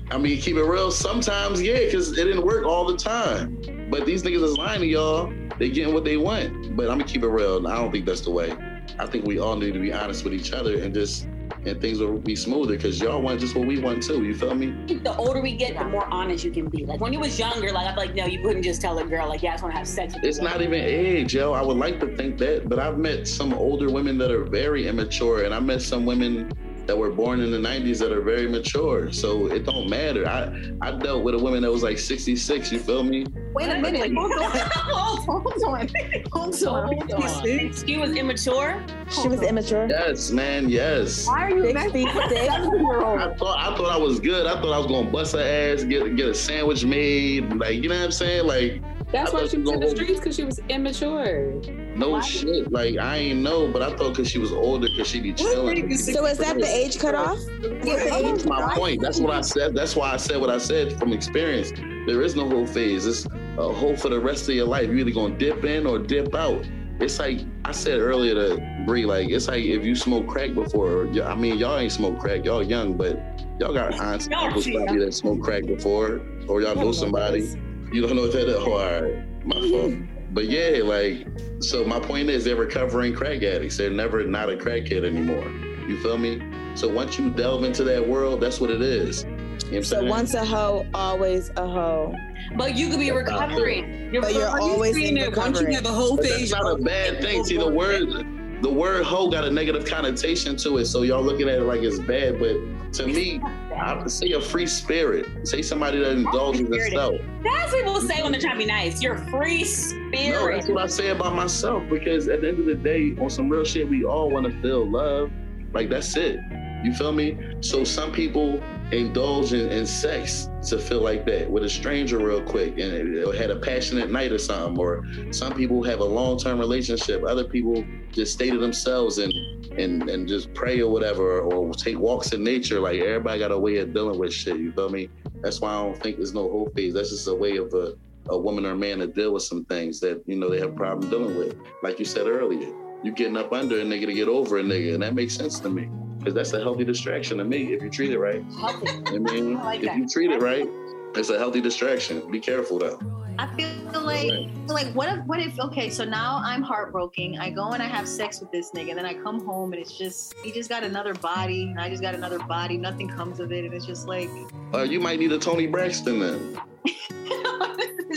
[0.10, 0.90] I mean, keep it real.
[0.90, 3.88] Sometimes, yeah, because it didn't work all the time.
[3.92, 5.32] But these niggas is lying to y'all.
[5.60, 6.76] They getting what they want.
[6.76, 7.58] But I'm gonna keep it real.
[7.58, 8.52] And I don't think that's the way.
[8.98, 11.28] I think we all need to be honest with each other and just
[11.66, 14.24] and things will be smoother because y'all want just what we want too.
[14.24, 14.74] You feel me?
[14.84, 16.86] I think the older we get, the more honest you can be.
[16.86, 19.28] Like when you was younger, like I'm like, no, you couldn't just tell a girl
[19.30, 20.14] like, yeah, I just want to have sex.
[20.14, 20.30] with you.
[20.30, 21.54] It's not even age, yo.
[21.54, 24.88] I would like to think that, but I've met some older women that are very
[24.88, 26.52] immature, and I met some women
[26.88, 29.12] that were born in the 90s that are very mature.
[29.12, 30.28] So it don't matter.
[30.28, 32.72] I I dealt with a woman that was like 66.
[32.72, 33.26] You feel me?
[33.54, 34.14] Wait a minute.
[34.18, 34.42] Hold on.
[34.42, 35.90] Hold on.
[36.32, 36.98] Hold on.
[36.98, 37.74] Hold on.
[37.74, 38.84] She was immature.
[39.10, 39.88] She was immature.
[39.90, 40.70] Yes, man.
[40.70, 41.28] Yes.
[41.28, 42.50] Why are you 66.
[42.50, 44.46] I thought I thought I was good.
[44.46, 47.90] I thought I was gonna bust her ass, get get a sandwich made, like you
[47.90, 48.48] know what I'm saying?
[48.48, 48.82] Like
[49.12, 51.62] That's I why she was in the streets because she was immature.
[51.96, 52.22] No Why?
[52.22, 52.72] shit.
[52.72, 55.98] Like I ain't know, but I thought because she was older, because she be chilling.
[55.98, 57.40] So is that the age cutoff?
[57.84, 59.02] That's my point.
[59.02, 59.76] That's what I said.
[59.76, 61.72] That's why I said what I said from experience.
[62.08, 63.06] There is no whole phase.
[63.06, 64.88] It's a whole for the rest of your life.
[64.88, 66.66] You're either gonna dip in or dip out.
[67.00, 71.08] It's like I said earlier to Bree, like it's like if you smoke crack before.
[71.24, 72.46] I mean, y'all ain't smoked crack.
[72.46, 73.20] Y'all young, but
[73.60, 77.58] y'all got aunts and Y'all uncles probably that smoked crack before, or y'all know somebody.
[77.92, 78.56] You don't know what that is.
[78.56, 79.94] Oh, all right, my fault.
[80.34, 81.28] But yeah, like,
[81.60, 83.78] so my point is they're recovering crack addicts.
[83.78, 85.48] They're never not a crackhead anymore.
[85.88, 86.42] You feel me?
[86.76, 89.24] So once you delve into that world, that's what it is.
[89.24, 90.10] You know what So saying?
[90.10, 92.16] once a hoe, always a hoe.
[92.56, 94.12] But you could be recovering.
[94.12, 96.64] You're But you're always Saying in that once you have a whole But phase, that's
[96.64, 97.44] not a bad thing.
[97.44, 98.26] See, the word,
[98.64, 101.82] the word "hoe" got a negative connotation to it, so y'all looking at it like
[101.82, 102.40] it's bad.
[102.40, 102.56] But
[102.94, 103.42] to me,
[103.76, 105.46] I say a free spirit.
[105.46, 107.22] Say somebody that indulges in Spirit.
[107.44, 109.02] That's what people say when they're trying to be nice.
[109.02, 110.56] You're free No, spirit.
[110.56, 113.50] that's what I say about myself because at the end of the day, on some
[113.50, 115.30] real shit, we all want to feel love.
[115.74, 116.40] Like that's it.
[116.84, 117.38] You feel me?
[117.62, 118.62] So some people
[119.00, 123.50] indulge in, in sex to feel like that with a stranger real quick and had
[123.50, 124.78] a passionate night or something.
[124.78, 127.24] Or some people have a long term relationship.
[127.24, 129.34] Other people just stay to themselves and
[129.78, 132.80] and and just pray or whatever or take walks in nature.
[132.80, 134.58] Like everybody got a way of dealing with shit.
[134.58, 135.10] You feel me?
[135.42, 136.94] That's why I don't think there's no whole phase.
[136.94, 137.94] That's just a way of a
[138.30, 140.70] a woman or a man to deal with some things that you know they have
[140.70, 141.56] a problem dealing with.
[141.82, 142.74] Like you said earlier,
[143.04, 145.60] you getting up under a nigga to get over a nigga, and that makes sense
[145.60, 145.90] to me
[146.24, 148.44] because that's a healthy distraction to me if you treat it right.
[148.60, 148.90] Healthy.
[149.08, 149.98] I mean, I like if that.
[149.98, 150.68] you treat it right,
[151.16, 152.30] it's a healthy distraction.
[152.32, 153.00] Be careful though.
[153.40, 153.70] I feel
[154.02, 157.40] like, like, what if, what if, okay, so now I'm heartbroken.
[157.40, 159.82] I go and I have sex with this nigga, and then I come home and
[159.82, 162.78] it's just, he just got another body, and I just got another body.
[162.78, 164.30] Nothing comes of it, and it's just like,
[164.72, 166.62] Uh, you might need a Toni Braxton then.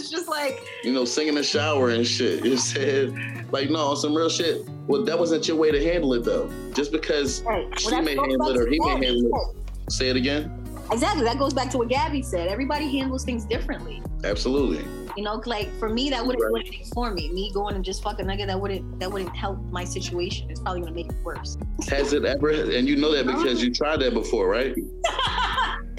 [0.07, 2.45] It's just like, You know, singing in the shower and shit.
[2.45, 3.13] You said,
[3.53, 4.69] like, no, some real shit.
[4.87, 6.49] Well, that wasn't your way to handle it though.
[6.75, 7.67] Just because right.
[7.79, 9.63] she that may handle it or to he may Gabby handle said.
[9.87, 9.93] it.
[9.93, 10.63] Say it again.
[10.93, 11.25] Exactly.
[11.25, 12.47] That goes back to what Gabby said.
[12.49, 14.01] Everybody handles things differently.
[14.23, 14.85] Absolutely.
[15.17, 16.65] You know, like for me, that wouldn't Right.
[16.65, 17.33] do anything for me.
[17.33, 20.49] Me going and just fucking a nigga, that wouldn't that wouldn't help my situation.
[20.51, 21.59] It's probably gonna make it worse.
[21.89, 22.51] Has it ever?
[22.51, 23.43] And you know that uh-huh.
[23.43, 24.77] because you tried that before, right?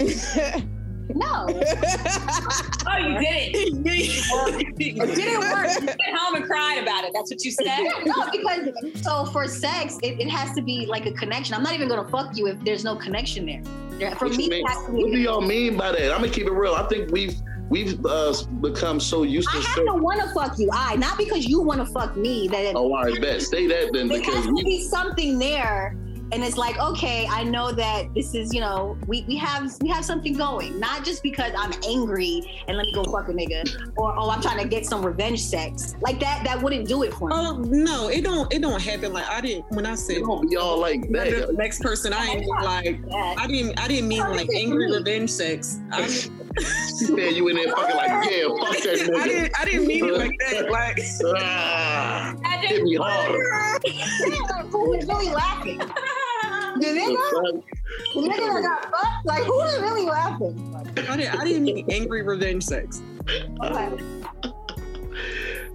[1.14, 3.54] No, Oh, you did it.
[3.54, 5.80] it didn't work.
[5.80, 7.12] You went home and cried about it.
[7.14, 7.78] That's what you said.
[8.04, 11.54] No, because so for sex, it, it has to be like a connection.
[11.54, 13.62] I'm not even gonna fuck you if there's no connection there.
[13.98, 16.12] There- For What me, it has to What do y'all mean by that?
[16.12, 16.74] I'm gonna keep it real.
[16.74, 17.34] I think we've
[17.68, 19.58] we've uh, become so used I to.
[19.58, 20.68] have Certain, to want to fuck you.
[20.72, 22.48] I not because you want to fuck me.
[22.48, 23.42] That oh, all right, bet.
[23.42, 24.64] Say that then, there because has to we.
[24.64, 25.96] be something there
[26.32, 29.88] and it's like okay i know that this is you know we, we have we
[29.88, 33.64] have something going not just because i'm angry and let me go fuck a nigga
[33.96, 37.12] or oh i'm trying to get some revenge sex like that that wouldn't do it
[37.14, 38.52] for me Oh no, it don't.
[38.52, 39.12] It don't happen.
[39.12, 42.12] Like I didn't when I said It don't be all like the next person.
[42.12, 43.78] I ain't like That- I didn't.
[43.80, 45.78] I didn't mean like angry revenge sex.
[45.92, 49.60] I, She said you in there fucking like, yeah, fuck that nigga I didn't.
[49.60, 50.70] I didn't mean it like that.
[50.70, 50.98] Like
[51.36, 53.40] Ah, hit me hard.
[54.72, 55.80] who is really laughing
[56.80, 57.64] the The nigga fuck?
[58.14, 60.74] the nigga that got fucked like who is really laughing
[61.08, 61.40] I didn't.
[61.40, 63.00] I didn't mean angry revenge sex.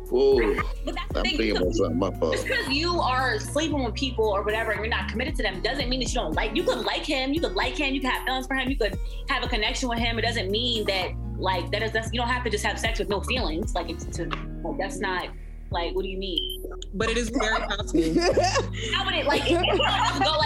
[0.09, 1.37] Whoa, But that's the I'm thing.
[1.37, 1.97] thinking about something.
[1.97, 2.33] My fault.
[2.33, 5.59] Just because you are sleeping with people or whatever and you're not committed to them
[5.61, 8.01] doesn't mean that you don't like you could like him, you could like him, you
[8.01, 8.95] could have feelings for him, you could
[9.29, 10.19] have a connection with him.
[10.19, 12.99] It doesn't mean that like that is that's, you don't have to just have sex
[12.99, 13.73] with no feelings.
[13.73, 14.25] Like it's to
[14.63, 15.29] like, that's not
[15.71, 16.63] Like, what do you mean?
[16.93, 18.21] But it is very possible.
[18.93, 19.41] How would it like?
[19.45, 20.37] If you go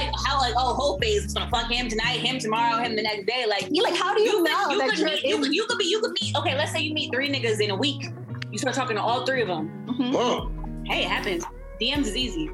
[0.68, 3.26] like how like whole phase is gonna fuck him tonight, him tomorrow, him the next
[3.28, 3.46] day.
[3.48, 5.38] Like You like, how do you, you know could, you that could you're meet, you
[5.40, 7.72] could, you could be you could meet okay let's say you meet three niggas in
[7.72, 8.06] a week
[8.52, 10.14] you start talking to all three of them Mhm.
[10.16, 10.52] Oh,
[10.86, 11.44] hey it happens
[11.82, 12.50] dms is easy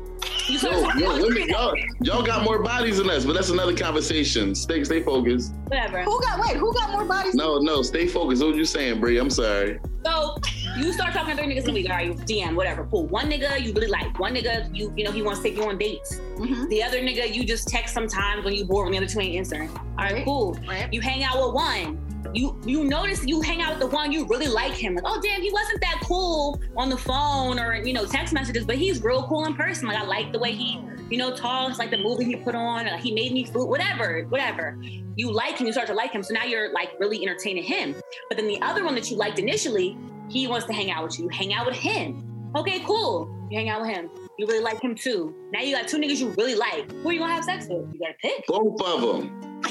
[0.49, 1.49] You start yo, yo, all three me, of them.
[1.49, 4.53] y'all, y'all got more bodies than us, but that's another conversation.
[4.55, 5.53] Stay, stay focused.
[5.67, 6.57] whatever Who got wait?
[6.57, 7.33] Who got more bodies?
[7.35, 8.43] No, no, stay focused.
[8.43, 9.17] What you saying, Bree?
[9.17, 9.79] I'm sorry.
[10.05, 10.35] so
[10.77, 13.29] you start talking to three niggas in a week all right dm whatever cool one
[13.29, 15.77] nigga you really like one nigga you you know he wants to take you on
[15.77, 16.67] dates Mhm.
[16.69, 19.35] the other nigga you just text sometimes when you bored when the other two ain't
[19.35, 20.25] answering all right Right.
[20.25, 20.91] cool Right.
[20.91, 21.99] you hang out with one.
[22.33, 24.95] You you notice you hang out with the one you really like him.
[24.95, 28.65] Like, oh damn, he wasn't that cool on the phone or you know text messages,
[28.65, 29.87] but he's real cool in person.
[29.87, 30.79] Like I like the way he
[31.11, 32.85] you know talks, like the movie he put on.
[32.87, 34.77] Like, he made me food, whatever, whatever.
[35.15, 36.23] You like him, you start to like him.
[36.23, 37.93] So now you're like really entertaining him.
[38.29, 39.95] But then the other one that you liked initially,
[40.33, 41.29] he wants to hang out with you.
[41.29, 42.51] Hang out with him.
[42.55, 43.29] Okay, cool.
[43.49, 44.09] You hang out with him.
[44.37, 45.33] You really like him too.
[45.51, 46.91] Now you got two niggas you really like.
[46.91, 47.87] Who are you gonna have sex with?
[47.93, 48.45] You gotta pick.
[48.47, 49.39] Both of them.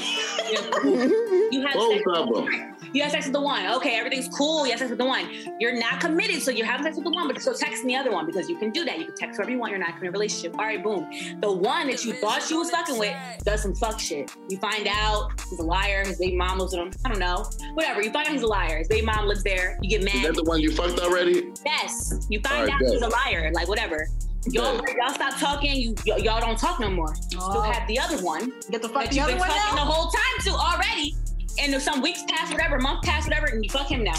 [1.51, 2.72] You have Both sex of the them.
[2.93, 2.97] One.
[2.97, 3.65] You have sex with the one.
[3.77, 4.65] Okay, everything's cool.
[4.65, 5.27] You have sex with the one.
[5.59, 8.11] You're not committed, so you're having sex with the one, but still texting the other
[8.11, 8.99] one because you can do that.
[8.99, 9.71] You can text whoever you want.
[9.71, 10.53] You're not in a relationship.
[10.57, 11.09] All right, boom.
[11.41, 14.31] The one that you thought you was fucking with does some fuck shit.
[14.49, 16.03] You find out he's a liar.
[16.05, 16.91] His baby mom lives with him.
[17.05, 17.45] I don't know.
[17.73, 18.01] Whatever.
[18.01, 18.77] You find out he's a liar.
[18.79, 19.77] His baby mom lives there.
[19.81, 20.15] You get mad.
[20.15, 20.29] Is mad.
[20.29, 21.51] that the one you fucked already?
[21.65, 22.27] Yes.
[22.29, 22.89] You find All right, out bet.
[22.91, 23.51] he's a liar.
[23.53, 24.07] Like whatever.
[24.47, 25.73] Y'all, y'all stop talking.
[25.77, 27.15] You y- y'all don't talk no more.
[27.31, 27.61] You still Oh.
[27.61, 29.85] have the other one Get the fuck that the you've other been one fucking now.
[29.85, 31.15] the whole time to already.
[31.59, 34.15] And if some weeks pass, whatever, month pass, whatever, and you fuck him now.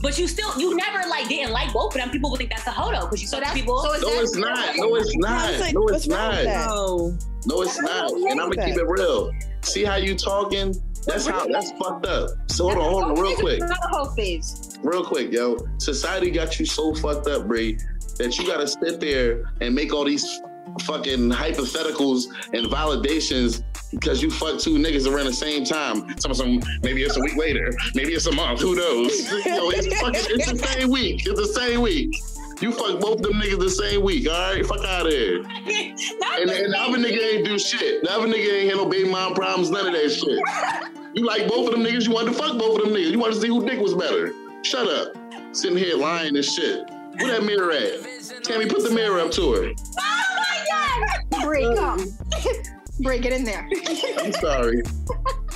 [0.00, 2.10] But you still, you never like didn't like both of them.
[2.10, 3.82] People would think that's a hodo because you So fuck that's people.
[3.82, 4.76] so is No, it's not.
[4.76, 5.30] No, it's not.
[5.40, 6.44] How's it- No, it's not.
[6.44, 7.18] No.
[7.46, 8.12] No, it's not.
[8.12, 9.32] And I'm gonna keep it real.
[9.62, 10.74] See how you talking?
[11.06, 11.46] That's how.
[11.48, 12.30] That's fucked up.
[12.48, 14.78] So hold on, hold on, real quick, Not a whole phase.
[14.82, 15.56] real quick, yo.
[15.78, 17.78] Society got you so fucked up, Bree,
[18.18, 20.40] that you gotta sit there and make all these
[20.82, 26.18] fucking hypotheticals and validations because you fuck two niggas around the same time.
[26.18, 28.60] Some, some, maybe it's a week later, maybe it's a month.
[28.60, 29.30] Who knows?
[29.46, 31.26] Yo, it's fucking, it's the same week.
[31.26, 32.14] It's the same week.
[32.60, 34.28] You fuck both of them niggas the same week.
[34.28, 35.38] All right, fuck out of here.
[35.38, 38.02] And, the and the other nigga ain't do shit.
[38.02, 40.40] The other nigga ain't had no baby mom problems, none of that shit.
[41.14, 43.12] You like both of them niggas, you wanted to fuck both of them niggas.
[43.12, 44.32] You wanted to see who dick was better.
[44.62, 45.14] Shut up.
[45.52, 46.88] Sitting here lying and shit.
[47.18, 48.44] Where that mirror at?
[48.44, 49.72] Tammy, put the mirror up to her.
[50.00, 51.44] Oh my god!
[51.44, 52.12] Break, come.
[53.00, 53.68] Break it in there.
[54.18, 54.82] I'm sorry.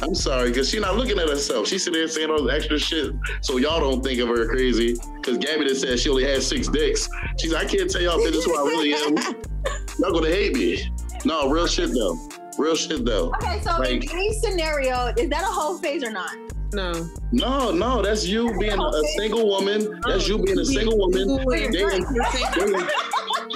[0.01, 1.69] I'm sorry, because she's not looking at herself.
[1.69, 4.97] She's sitting there saying all the extra shit so y'all don't think of her crazy.
[5.17, 7.09] Because Gabby just said she only had six dicks.
[7.39, 9.17] She's like, I can't tell y'all bitches who I really am.
[9.99, 10.91] Y'all gonna hate me.
[11.25, 12.19] No, real shit though.
[12.59, 13.33] Real shit though.
[13.35, 16.35] Okay, so in any scenario, is that a whole phase or not?
[16.73, 17.09] No.
[17.31, 20.01] No, no, that's you being a single woman.
[20.07, 21.45] That's you being a single woman.
[21.49, 22.05] Dating, dating,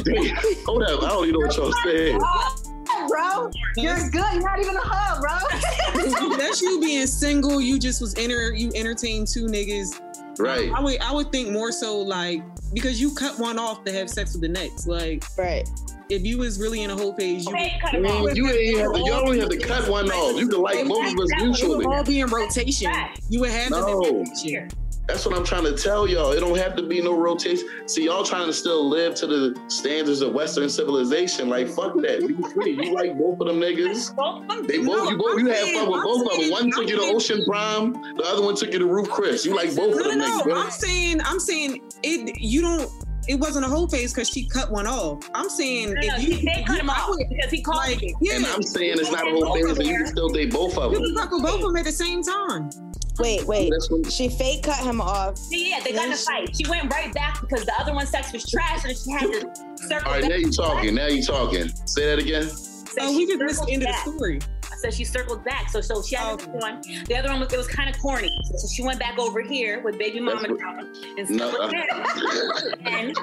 [0.05, 0.37] dating.
[0.67, 2.21] Hold up, I don't even know what y'all saying.
[2.23, 2.66] Oh,
[3.09, 4.33] Bro, you're good.
[4.35, 6.37] You're not even a hub, bro.
[6.37, 7.61] That's you being single.
[7.61, 8.53] You just was enter.
[8.55, 10.01] You entertained two niggas.
[10.39, 10.71] Right.
[10.73, 11.01] I would.
[11.01, 12.43] I would think more so like
[12.75, 14.87] because you cut one off to have sex with the next.
[14.87, 15.67] Like right.
[16.11, 18.25] if you was really in a whole page, you Okay, cut I off.
[18.27, 20.39] mean, you ain't mm, have to, y'all don't have to cut one off.
[20.39, 21.87] You can like both of us it mutually.
[21.87, 22.93] all be in rotation.
[23.31, 23.81] You would have No.
[23.81, 24.69] them in rotation.
[25.07, 26.33] That's what I'm trying to tell y'all.
[26.33, 27.67] It don't have to be no rotation.
[27.87, 31.49] See, y'all trying to still live to the standards of Western civilization.
[31.49, 32.27] Like, fuck that.
[32.27, 32.73] Be free.
[32.73, 34.15] You like both of them niggas.
[34.17, 36.51] Both of them They both you both you had fun with I'm both of them.
[36.51, 39.45] One took you to Ocean Prime, the other one took you to Ruth's Chris.
[39.45, 40.55] You like both of them no, niggas, no.
[40.57, 42.41] I'm saying, I'm saying it.
[42.41, 43.06] You don't.
[43.29, 45.29] It wasn't a whole face because she cut one off.
[45.35, 47.61] I'm saying No, no, if you, he did cut him I off would- because he
[47.63, 48.15] called like, me.
[48.21, 50.77] yeah, And I'm saying it's not a whole face, and you can still date both
[50.79, 51.03] of them.
[51.03, 51.17] you them.
[51.17, 52.71] can fuck with both of them at the same time.
[53.19, 53.73] Wait, wait.
[54.11, 55.39] She fake cut him off.
[55.51, 56.55] Yeah, they got in a fight.
[56.55, 59.41] She went right back because the other one's sex was trash, and she had to
[59.89, 60.31] circle all right, back.
[60.31, 60.95] now you talking.
[60.95, 61.69] Now you're talking.
[61.87, 62.49] Say that again.
[62.49, 64.41] So Oh, we just missed the end of the story.
[64.87, 65.69] So she circled back.
[65.69, 66.47] So so she had Okay.
[66.53, 66.81] this one.
[67.09, 68.31] The other one was it was kind of corny.
[68.57, 72.89] So she went back over here with baby mama That's drama and No, circled uh-
[72.89, 73.17] And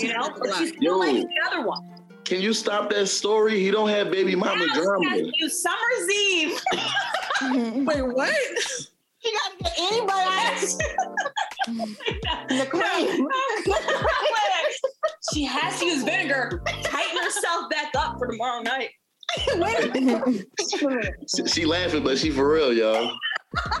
[0.00, 0.98] you know, but she still Yo.
[0.98, 1.82] likes the other one.
[2.24, 3.58] Can you stop that story?
[3.58, 5.10] He don't have baby mama Now drama.
[5.10, 6.60] has you Summer's Eve.
[7.84, 8.34] Wait, what?
[9.18, 10.66] She got to get anybody
[12.60, 13.28] the cream.
[15.34, 16.62] she has to use vinegar.
[16.84, 18.90] Tighten herself back up for tomorrow night.
[19.56, 20.44] Wait a.
[21.34, 23.16] She, she laughing, but she for real, y'all.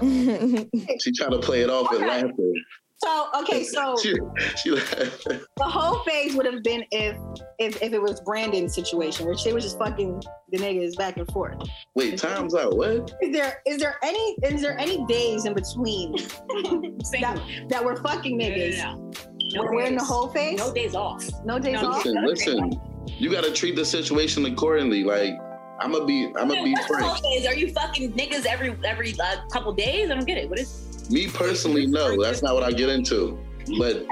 [0.00, 2.08] She trying to play it off and Okay.
[2.22, 2.54] laughing.
[2.98, 4.14] So okay, so She,
[4.56, 7.14] she the whole phase would have been if
[7.58, 11.30] if if it was Brandon's situation where she was just fucking the niggas back and
[11.30, 11.56] forth.
[11.94, 12.74] Wait, time's out.
[12.74, 13.12] What?
[13.20, 17.34] Is there is there any is there any days in between Single.
[17.34, 19.12] that that were fucking No, no, niggas no.
[19.54, 20.56] No We're in the whole phase.
[20.58, 21.22] No days off.
[21.44, 22.04] No days No, off.
[22.04, 22.80] Listen, listen.
[23.18, 25.04] You got to treat the situation accordingly.
[25.04, 25.34] Like
[25.80, 27.22] I'm gonna be, I'm gonna be What's the frank.
[27.22, 27.46] days?
[27.46, 30.10] Are you fucking niggas every every uh, couple days?
[30.10, 30.48] I don't get it.
[30.48, 31.10] What is?
[31.10, 33.38] Me personally, no, that's not what I get into.
[33.78, 34.06] But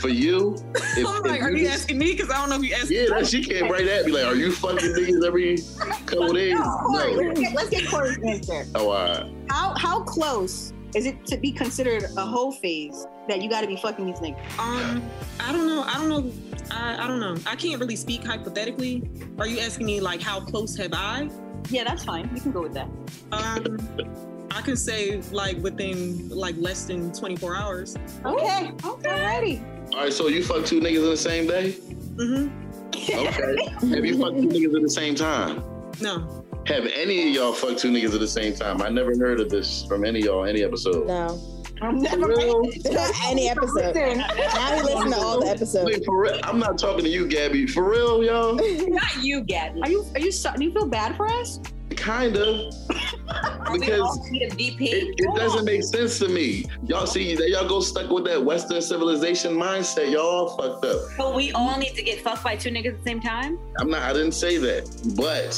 [0.00, 2.12] for you, if, I'm if like, are you you just- asking me?
[2.12, 2.96] Because I don't know if you asking.
[2.96, 5.58] yeah, that she came right at me like, are you fucking niggas every
[6.06, 6.54] couple days?
[6.58, 7.22] Corey, No.
[7.22, 8.66] let's get, let's get Corey's answer.
[8.74, 9.32] Oh, all right.
[9.50, 13.66] How how close is it to be considered a whole phase that you got to
[13.66, 14.58] be fucking these niggas?
[14.58, 15.02] Um,
[15.40, 15.82] I don't know.
[15.86, 16.32] I don't know.
[16.70, 17.36] I, I don't know.
[17.46, 19.08] I can't really speak hypothetically.
[19.38, 21.30] Are you asking me like how close have I?
[21.68, 22.30] Yeah, that's fine.
[22.32, 22.88] We can go with that.
[23.30, 23.78] Um,
[24.50, 27.96] I can say like within like less than 24 hours.
[28.24, 28.72] Okay.
[28.84, 29.08] Okay.
[29.08, 29.94] Alrighty.
[29.94, 31.72] All right, so you fuck two niggas in the same day?
[32.16, 32.62] Mm hmm
[32.94, 33.56] Okay.
[33.94, 35.62] Have you fucked two niggas at the same time?
[36.00, 36.44] No.
[36.66, 38.82] Have any of y'all fucked two niggas at the same time?
[38.82, 41.06] I never heard of this from any of y'all, any episode.
[41.06, 41.40] No,
[41.82, 42.62] I'm never real?
[43.26, 43.94] any episode.
[43.96, 45.84] Now we listen to all the episodes.
[45.84, 46.38] Wait, for real?
[46.44, 47.66] I'm not talking to you, Gabby.
[47.66, 48.54] For real, y'all?
[48.88, 49.82] Not you, Gabby.
[49.82, 51.58] Are you are you so, do you feel bad for us?
[51.96, 52.72] Kind of.
[53.72, 54.84] Because all need a VP?
[54.90, 56.64] It, it doesn't make sense to me.
[56.86, 60.10] Y'all see, that y'all go stuck with that Western civilization mindset.
[60.10, 61.00] Y'all all fucked up.
[61.16, 63.58] But we all need to get fucked by two niggas at the same time.
[63.78, 64.02] I'm not.
[64.02, 64.88] I didn't say that.
[65.16, 65.54] But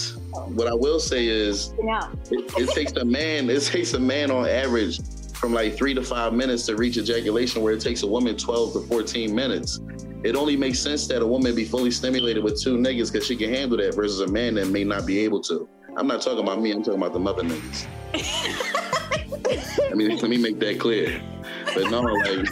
[0.54, 2.10] what I will say is, Yeah.
[2.30, 3.50] it, it takes a man.
[3.50, 5.00] It takes a man on average
[5.34, 8.72] from like three to five minutes to reach ejaculation, where it takes a woman 12
[8.74, 9.80] to 14 minutes.
[10.22, 13.36] It only makes sense that a woman be fully stimulated with two niggas because she
[13.36, 15.68] can handle that versus a man that may not be able to.
[15.96, 16.72] I'm not talking about me.
[16.72, 17.86] I'm talking about the mother niggas.
[19.90, 21.22] I mean, let me make that clear.
[21.74, 22.48] But no, like,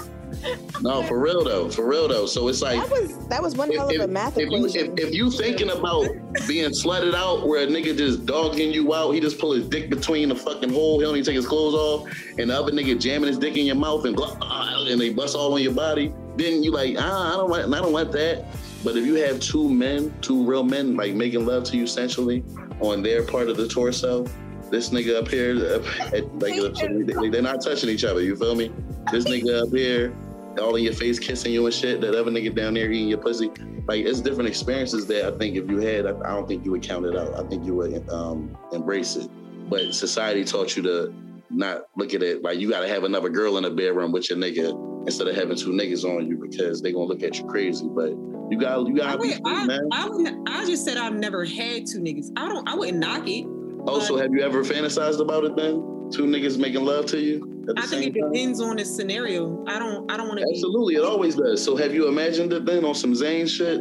[0.81, 2.27] no, for real though, for real though.
[2.27, 4.99] So it's like, That was that was one hell of a math if you equation.
[4.99, 6.07] if, if you thinking about
[6.47, 9.91] being slutted out where a nigga just dogging you out, he just pull his dick
[9.91, 12.09] between the fucking hole, he don't even take his clothes off,
[12.39, 15.11] and the other nigga jamming his dick in your mouth and blah, ah, and they
[15.11, 18.13] bust all on your body, then you like, ah, I don't want I don't want
[18.13, 18.45] that.
[18.85, 22.43] But if you have two men, two real men, like making love to you sensually
[22.81, 24.27] on their part of the torso,
[24.73, 25.85] this nigga up here, up
[27.21, 28.23] like they're not touching each other.
[28.23, 28.73] You feel me?
[29.13, 30.13] This nigga up here,
[30.59, 32.01] all in your face, kissing you and shit.
[32.01, 33.51] That other nigga down there eating your pussy.
[33.87, 36.71] Like it's different experiences that I think if you had, I, I don't think you
[36.73, 37.35] would count it out.
[37.35, 39.29] I think you would um, embrace it.
[39.69, 41.15] But society taught you to
[41.51, 44.31] not look at it like you got to have another girl in the bedroom with
[44.31, 47.45] your nigga instead of having two niggas on you because they gonna look at you
[47.47, 47.89] crazy.
[47.89, 48.11] But
[48.51, 49.89] you got you gotta be would, I, man.
[49.93, 52.29] I, wouldn't- I just said I've never had two niggas.
[52.37, 52.69] I don't.
[52.69, 53.47] I wouldn't knock it.
[53.87, 55.83] Also, have you ever fantasized about it then?
[56.13, 58.33] Two niggas making love to you at the I think same it time?
[58.33, 59.65] depends on the scenario.
[59.67, 60.11] I don't.
[60.11, 60.53] I don't want to be.
[60.53, 61.65] Absolutely, it always does.
[61.65, 63.81] So have you imagined it then on some Zane shit?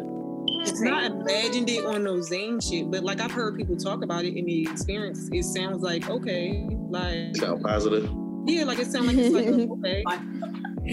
[0.64, 4.26] It's not imagined it on those Zane shit, but like I've heard people talk about
[4.26, 5.28] it in the experience.
[5.32, 8.10] It sounds like okay, like Sound positive?
[8.46, 10.04] yeah, like it sounds like it's like okay,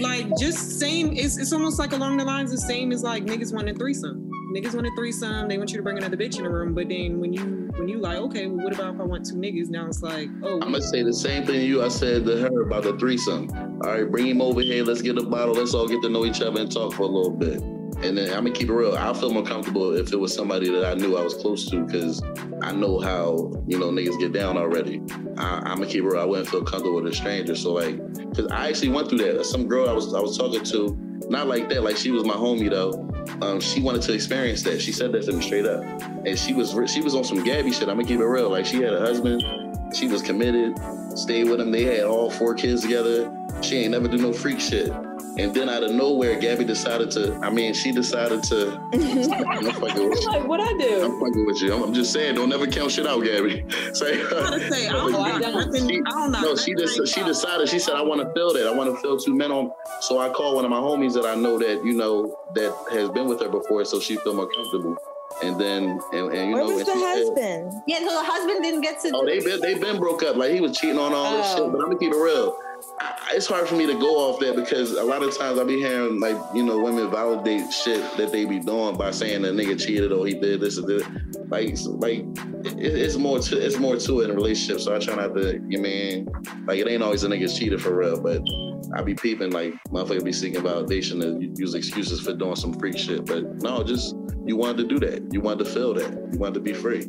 [0.01, 1.13] like just same.
[1.13, 4.28] It's it's almost like along the lines the same as like niggas wanting threesome.
[4.49, 5.47] Niggas want a threesome.
[5.47, 7.87] They want you to bring another bitch in the room, but then when you when
[7.87, 9.69] you like okay, well, what about if I want two niggas?
[9.69, 11.83] Now it's like oh, I'm gonna say the same thing you.
[11.83, 13.47] I said to her about the threesome.
[13.83, 14.83] All right, bring him over here.
[14.83, 15.53] Let's get a bottle.
[15.53, 17.61] Let's all get to know each other and talk for a little bit.
[18.01, 18.95] And then I'm gonna keep it real.
[18.95, 21.85] I'll feel more comfortable if it was somebody that I knew I was close to,
[21.85, 22.23] because
[22.63, 24.99] I know how you know niggas get down already.
[25.37, 26.19] I, I'm gonna keep it real.
[26.19, 27.55] I wouldn't feel comfortable with a stranger.
[27.55, 29.45] So like, because I actually went through that.
[29.45, 30.97] Some girl I was I was talking to,
[31.29, 31.83] not like that.
[31.83, 33.05] Like she was my homie though.
[33.41, 34.81] Um, she wanted to experience that.
[34.81, 35.83] She said that to me straight up,
[36.25, 37.83] and she was she was on some Gabby shit.
[37.89, 38.49] I'm gonna keep it real.
[38.49, 39.43] Like she had a husband.
[39.95, 40.77] She was committed.
[41.17, 41.71] Stayed with him.
[41.71, 43.31] They had all four kids together.
[43.61, 44.91] She ain't never do no freak shit.
[45.39, 47.35] And then out of nowhere, Gabby decided to.
[47.41, 48.77] I mean, she decided to.
[48.93, 50.27] I'm fucking with you.
[50.27, 51.05] Like, what I do?
[51.05, 51.73] I'm fucking with you.
[51.73, 53.63] I'm, I'm just saying, don't ever count shit out, Gabby.
[53.93, 55.75] Say, I'm trying to say I don't Oh, I don't.
[55.75, 56.87] She- I don't knock no, she nothing.
[56.97, 57.69] just she decided.
[57.69, 58.67] She said, "I want to feel that.
[58.67, 59.71] I want to feel two men on."
[60.01, 63.09] So I called one of my homies that I know that you know that has
[63.09, 64.97] been with her before, so she feel more comfortable.
[65.43, 67.73] And then and, and you Where know, was and the she said- husband?
[67.87, 69.11] Yeah, so the husband didn't get to.
[69.13, 70.35] Oh, they been they been broke up.
[70.35, 71.55] Like he was cheating on all this Oh.
[71.63, 71.71] shit.
[71.71, 72.57] But I'm gonna keep it real.
[72.99, 75.63] I, it's hard for me to go off that because a lot of times I
[75.63, 79.49] be hearing like you know women validate shit that they be doing by saying the
[79.49, 81.03] nigga cheated or he did this or this.
[81.49, 82.19] Like like
[82.65, 84.81] it, it's more to it's more to it in a relationship.
[84.81, 85.61] So I try not to.
[85.67, 86.27] You mean
[86.65, 88.41] like it ain't always a nigga cheated for real, but
[88.93, 92.97] I be peeping like motherfucker be seeking validation to use excuses for doing some freak
[92.97, 93.25] shit.
[93.25, 94.15] But no, just
[94.45, 95.33] you wanted to do that.
[95.33, 96.11] You wanted to feel that.
[96.31, 97.07] You wanted to be free.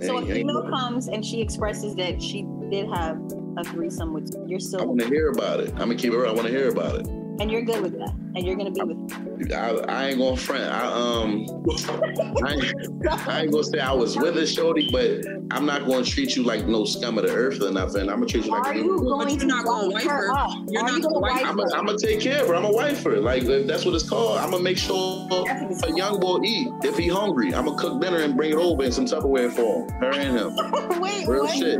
[0.00, 3.18] So a female comes and she expresses that she did have
[3.58, 4.44] a threesome with you.
[4.46, 5.70] You're I want to hear about it.
[5.72, 6.28] I'm gonna keep it real.
[6.30, 7.06] I want to hear about it.
[7.40, 9.52] and you're good with that, and you're gonna be with.
[9.52, 10.64] I, I ain't gonna front.
[10.64, 11.46] I um,
[12.44, 16.04] I, ain't- I ain't gonna say I was with a shorty, but I'm not gonna
[16.04, 18.02] treat you like no scum of the earth or nothing.
[18.08, 19.08] I'm gonna treat you like Are a you human being.
[19.08, 20.32] going you're to not gonna wife wife her her.
[20.36, 20.50] up?
[20.68, 21.64] You're Are not you gonna gonna wife wife I'm her?
[21.64, 22.54] gonna I'm gonna take care of her.
[22.56, 23.16] I'm a wife her.
[23.20, 24.38] Like if that's what it's called.
[24.38, 25.28] I'm gonna make sure
[25.84, 26.68] a young boy eat.
[26.82, 29.84] If he hungry, I'm gonna cook dinner and bring it over in some Tupperware for
[29.84, 30.00] him.
[30.00, 31.00] Her and him.
[31.00, 31.56] Wait, Real what?
[31.56, 31.78] shit.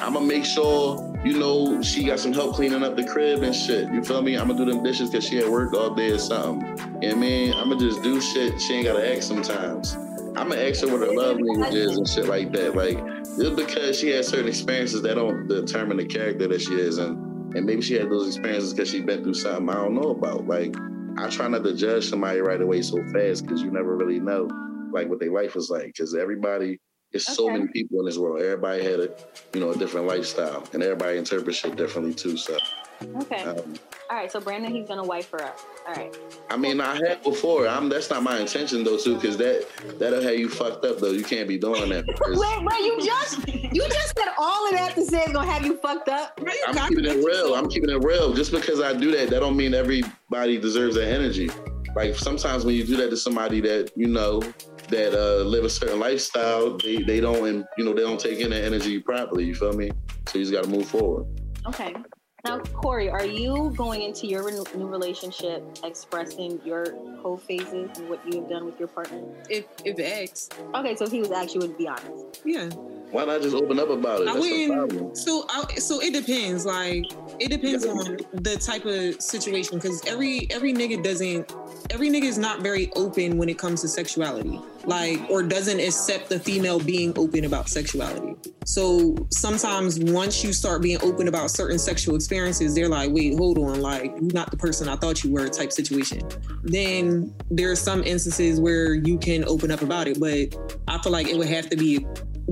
[0.00, 3.54] I'm gonna make sure you know she got some help cleaning up the crib and
[3.54, 3.90] shit.
[3.90, 4.36] You feel me?
[4.36, 6.78] I'm gonna do them dishes because she at work all day or something.
[7.02, 7.54] I mean?
[7.54, 9.94] I'm gonna just do shit she ain't gotta ask sometimes.
[10.36, 12.76] I'm gonna ask her what her love language is and shit like that.
[12.76, 12.98] Like
[13.38, 17.54] just because she has certain experiences that don't determine the character that she is, and
[17.56, 20.46] and maybe she had those experiences because she been through something I don't know about.
[20.46, 20.76] Like
[21.18, 24.46] I try not to judge somebody right away so fast because you never really know
[24.92, 26.78] like what their life was like because everybody.
[27.12, 28.40] There's so many people in this world.
[28.42, 29.08] Everybody had a,
[29.54, 32.36] you know, a different lifestyle, and everybody interprets shit differently too.
[32.36, 32.58] So,
[33.22, 33.42] Okay.
[33.42, 33.74] um,
[34.10, 34.30] All right.
[34.30, 35.58] So Brandon, he's gonna wife her up.
[35.86, 36.14] All right.
[36.50, 37.68] I mean, I had before.
[37.68, 37.88] I'm.
[37.88, 39.66] That's not my intention though, too, because that
[39.98, 41.10] that'll have you fucked up though.
[41.10, 42.04] You can't be doing that.
[42.28, 42.84] Wait, wait.
[42.84, 46.08] You just you just said all of that to say it's gonna have you fucked
[46.08, 46.38] up.
[46.40, 47.54] You I'm keeping it real.
[47.54, 48.32] I'm keeping it real.
[48.34, 51.50] Just because I do that, that don't mean everybody deserves that energy.
[51.94, 54.42] Like sometimes when you do that to somebody that you know
[54.88, 58.40] that uh, live a certain lifestyle, they they don't, and you know, they don't take
[58.40, 59.44] in that energy properly.
[59.44, 59.90] You feel me?
[60.28, 61.26] So you just got to move forward.
[61.66, 61.94] Okay.
[62.44, 68.08] Now, Corey, are you going into your re- new relationship expressing your whole phases and
[68.08, 69.20] what you have done with your partner?
[69.50, 72.42] If if X, Okay, so if he was actually would be honest.
[72.44, 72.68] yeah.
[73.10, 74.28] Why not just open up about it?
[74.28, 74.88] I That's the problem.
[74.96, 75.16] wouldn't.
[75.18, 76.66] So, I, so it depends.
[76.66, 77.04] Like,
[77.38, 79.78] it depends on the type of situation.
[79.78, 81.52] Because every every nigga doesn't.
[81.90, 84.60] Every nigga is not very open when it comes to sexuality.
[84.84, 88.36] Like, or doesn't accept the female being open about sexuality.
[88.64, 93.58] So sometimes once you start being open about certain sexual experiences, they're like, "Wait, hold
[93.58, 93.80] on.
[93.80, 96.22] Like, you're not the person I thought you were." Type situation.
[96.64, 100.56] Then there are some instances where you can open up about it, but
[100.88, 102.06] I feel like it would have to be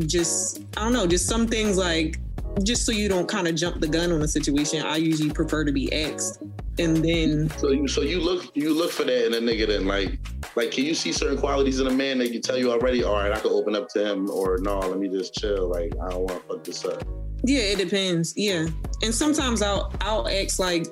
[0.06, 2.18] just I don't know, just some things like
[2.62, 4.82] just so you don't kind of jump the gun on a situation.
[4.82, 6.42] I usually prefer to be asked,
[6.78, 9.86] and then So you so you look you look for that in a nigga then
[9.86, 10.18] like
[10.56, 13.14] like can you see certain qualities in a man that can tell you already, all
[13.14, 15.68] right, I can open up to him or no, let me just chill.
[15.68, 17.02] Like I don't want to fuck this up.
[17.44, 18.34] yeah, it depends.
[18.36, 18.66] Yeah,
[19.02, 20.86] and sometimes I'll I'll ask like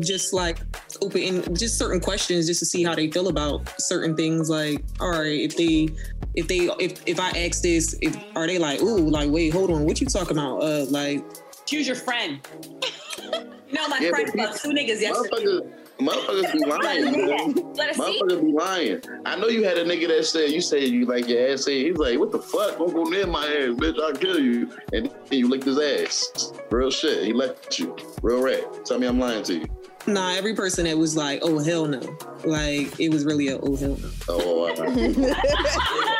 [0.00, 0.58] just like
[1.02, 4.48] open just certain questions just to see how they feel about certain things.
[4.50, 5.88] Like, all right, if they
[6.34, 9.70] if they if if I ask this, if are they like, ooh, like wait, hold
[9.70, 10.58] on, what you talking about?
[10.58, 11.24] Uh, like
[11.66, 12.40] Choose your friend.
[13.72, 15.60] no, my Yeah, friend but two niggas yesterday.
[15.98, 17.72] Motherfuckers, motherfuckers be lying, man.
[17.74, 17.96] Let.
[17.96, 19.00] Motherfuckers be lying.
[19.24, 21.64] I know you had a nigga that said you said you like your ass.
[21.64, 22.78] Said he's like, what the fuck?
[22.78, 24.00] Don't go near my ass, bitch.
[24.02, 24.70] I'll kill you.
[24.92, 26.52] And then you licked his ass.
[26.70, 27.24] Real shit.
[27.24, 27.96] He left you.
[28.22, 28.84] Real rat.
[28.84, 29.66] Tell me I'm lying to you.
[30.06, 32.00] nah, every person that was like, oh hell no,
[32.44, 34.10] like it was really a oh hell no.
[34.28, 34.74] Oh, uh,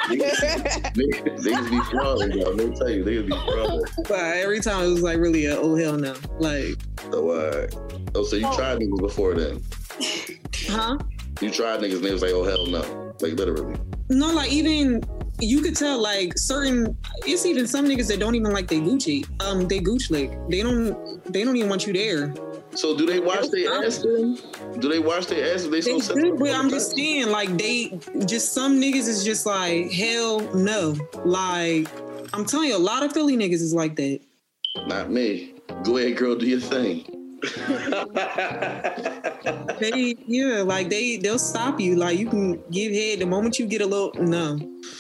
[0.08, 0.34] niggas,
[0.94, 2.50] niggas be frauding, yo.
[2.50, 4.08] Let me tell you, niggas be frauding.
[4.08, 6.76] But every time it was like really a oh hell no, like
[7.10, 7.66] So, uh,
[8.14, 9.62] oh, so you tried niggas before then?
[10.68, 10.98] huh?
[11.40, 13.76] You tried niggas and they was like, oh hell no, like literally.
[14.10, 15.02] No, like even
[15.40, 16.96] you could tell like certain
[17.26, 19.26] it's even some niggas that don't even like they Gucci.
[19.42, 20.38] Um they Gucci lick.
[20.48, 22.34] They don't they don't even want you there.
[22.74, 24.38] So do they wash their ass then?
[24.78, 27.98] Do they wash their ass if they They so but I'm just saying, like they
[28.26, 30.96] just some niggas is just like, hell no.
[31.24, 31.88] Like
[32.32, 34.20] I'm telling you, a lot of Philly niggas is like that.
[34.86, 35.54] Not me.
[35.84, 37.13] Go ahead, girl, do your thing.
[39.80, 41.96] They yeah, like they they'll stop you.
[41.96, 44.58] Like you can give head the moment you get a little no.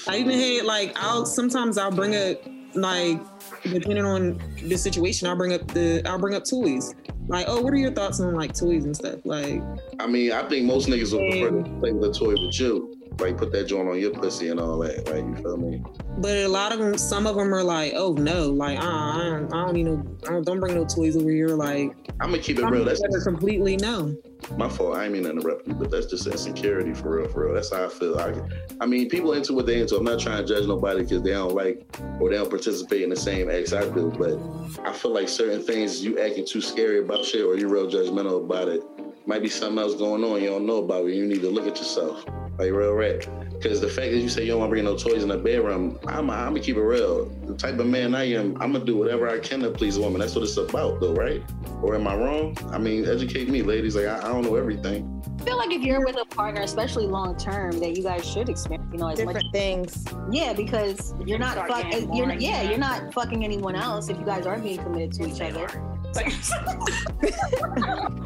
[0.08, 2.38] I even had like I'll sometimes I'll bring up
[2.74, 3.20] like
[3.62, 6.94] depending on the situation, I'll bring up the I'll bring up toys.
[7.26, 9.20] Like, oh, what are your thoughts on like toys and stuff?
[9.24, 9.62] Like,
[9.98, 12.93] I mean, I think most niggas would prefer to play with a toy with you.
[13.18, 15.06] Like put that joint on your pussy and all that.
[15.08, 15.82] Like you feel me?
[16.18, 19.18] but a lot of them, some of them are like, oh no, like uh, I
[19.18, 21.48] don't, I don't need no, I don't, don't bring no toys over here.
[21.48, 22.84] Like, I'm gonna keep it real.
[22.84, 24.16] That's better completely no.
[24.56, 24.96] my fault.
[24.96, 27.54] I ain't mean to interrupt you, but that's just insecurity for real, for real.
[27.54, 28.18] That's how I feel.
[28.18, 28.34] I,
[28.80, 29.96] I mean, people into what they into.
[29.96, 31.84] I'm not trying to judge nobody because they don't like
[32.20, 34.12] or they don't participate in the same acts I do.
[34.16, 34.38] But
[34.86, 38.44] I feel like certain things you acting too scary about shit or you real judgmental
[38.44, 38.82] about it.
[39.26, 41.06] Might be something else going on you don't know about.
[41.06, 41.14] it.
[41.14, 42.26] You need to look at yourself,
[42.58, 43.26] like real rat.
[43.54, 45.38] Because the fact that you say you don't want to bring no toys in the
[45.38, 47.24] bedroom, I'm, I'm gonna keep it real.
[47.46, 50.02] The type of man I am, I'm gonna do whatever I can to please a
[50.02, 50.20] woman.
[50.20, 51.42] That's what it's about, though, right?
[51.80, 52.54] Or am I wrong?
[52.70, 53.96] I mean, educate me, ladies.
[53.96, 55.10] Like I, I don't know everything.
[55.40, 58.50] I feel like if you're with a partner, especially long term, that you guys should
[58.50, 59.36] experience, you know, as much.
[59.36, 60.04] Different things.
[60.30, 61.92] Yeah, because you're not Start fuck.
[62.14, 62.62] You're yeah, yeah.
[62.62, 65.93] you're not fucking anyone else if you guys are being committed to each other.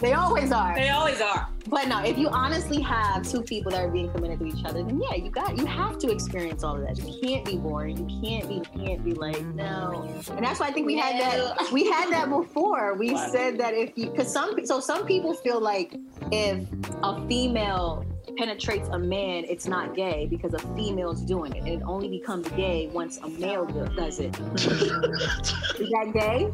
[0.00, 0.74] They always are.
[0.74, 1.48] they always are.
[1.68, 4.82] But no, if you honestly have two people that are being committed to each other,
[4.82, 6.98] then yeah, you got you have to experience all of that.
[6.98, 8.08] You can't be boring.
[8.08, 10.08] You can't be you can't be like no.
[10.30, 12.94] And that's why I think we had that we had that before.
[12.94, 15.94] We said that if you because some so some people feel like
[16.30, 16.66] if
[17.02, 18.04] a female
[18.36, 21.58] penetrates a man, it's not gay because a female's doing it.
[21.58, 23.66] And it only becomes gay once a male
[23.96, 24.38] does it.
[24.56, 26.52] Is that gay?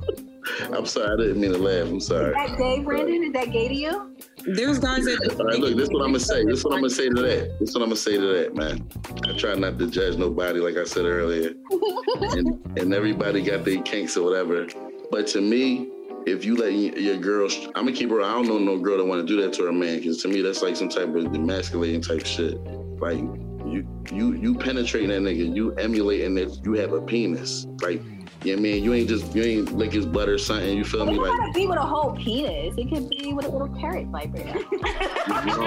[0.72, 1.88] I'm sorry, I didn't mean to laugh.
[1.88, 2.30] I'm sorry.
[2.30, 2.48] Is sorry.
[2.48, 3.22] that gay, Brandon?
[3.24, 4.16] Is that gay to you?
[4.44, 6.44] There's guys that All right, look, this is what I'm gonna say.
[6.44, 7.58] This is what I'm gonna say to that.
[7.60, 8.88] This is what I'm gonna say to that, man.
[9.24, 11.52] I try not to judge nobody, like I said earlier,
[12.20, 14.66] and, and everybody got their kinks or whatever.
[15.12, 15.90] But to me,
[16.26, 18.22] if you let your girl, I'm gonna keep her.
[18.22, 20.28] I don't know no girl that want to do that to her man, because to
[20.28, 22.58] me that's like some type of emasculating type shit.
[23.00, 27.66] Like you, you, you penetrating that nigga, you emulating that you have a penis.
[27.80, 28.02] Like,
[28.44, 30.76] yeah, man, you ain't just you ain't lick his butt or something.
[30.76, 31.18] You feel It me?
[31.18, 32.74] Like, gotta be with a whole penis.
[32.76, 34.54] It could be with a little carrot vibrator.
[35.46, 35.66] no,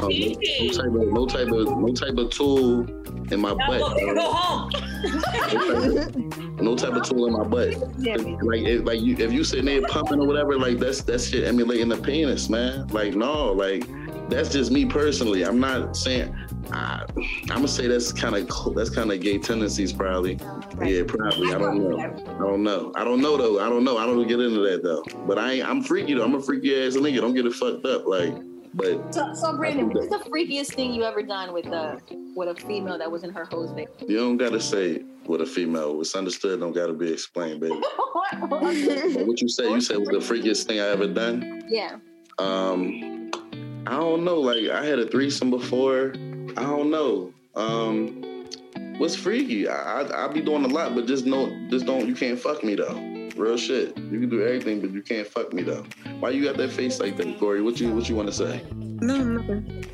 [0.00, 2.80] um, Little no, no type of no type of no type of tool
[3.32, 3.80] in my Now butt.
[3.98, 4.70] go, go home.
[6.60, 7.74] no type of tool in my butt.
[8.44, 11.44] Like if, like you if you sitting there pumping or whatever, like that's that's shit
[11.44, 12.86] emulating the penis, man.
[12.88, 13.88] Like no, like
[14.28, 15.44] that's just me personally.
[15.44, 16.34] I'm not saying.
[16.72, 17.04] I,
[17.42, 20.38] I'm gonna say that's kind of that's kind of gay tendencies, probably.
[20.84, 21.52] Yeah, probably.
[21.54, 21.98] I don't know.
[21.98, 22.92] I don't know.
[22.96, 23.60] I don't know though.
[23.60, 23.98] I don't know.
[23.98, 25.04] I don't get into that though.
[25.26, 26.24] But I ain't, I'm freaky though.
[26.24, 27.20] I'm a freaky ass nigga.
[27.20, 28.06] Don't get it fucked up.
[28.06, 28.34] Like,
[28.72, 32.00] but So, so Brandon, what's the freakiest thing you ever done with a
[32.34, 33.88] with a female that was in her hose phase?
[34.08, 36.00] you don't gotta say with a female.
[36.00, 37.80] It's understood don't gotta be explained, baby.
[38.40, 39.70] But what you say?
[39.70, 41.62] You said was the freakiest thing I ever done.
[41.68, 41.98] yeah.
[42.38, 43.23] Um,
[43.86, 44.40] I don't know.
[44.40, 46.12] Like I had a threesome before.
[46.56, 47.32] I don't know.
[47.54, 48.46] Um,
[48.98, 49.68] what's freaky?
[49.68, 52.06] I, I I be doing a lot, but just no, just don't.
[52.08, 52.94] You can't fuck me though.
[53.36, 53.96] Real shit.
[53.96, 55.84] You can do everything, but you can't fuck me though.
[56.20, 57.60] Why you got that face like that, Corey?
[57.62, 58.62] What you what you want to say?
[58.72, 59.84] no nothing.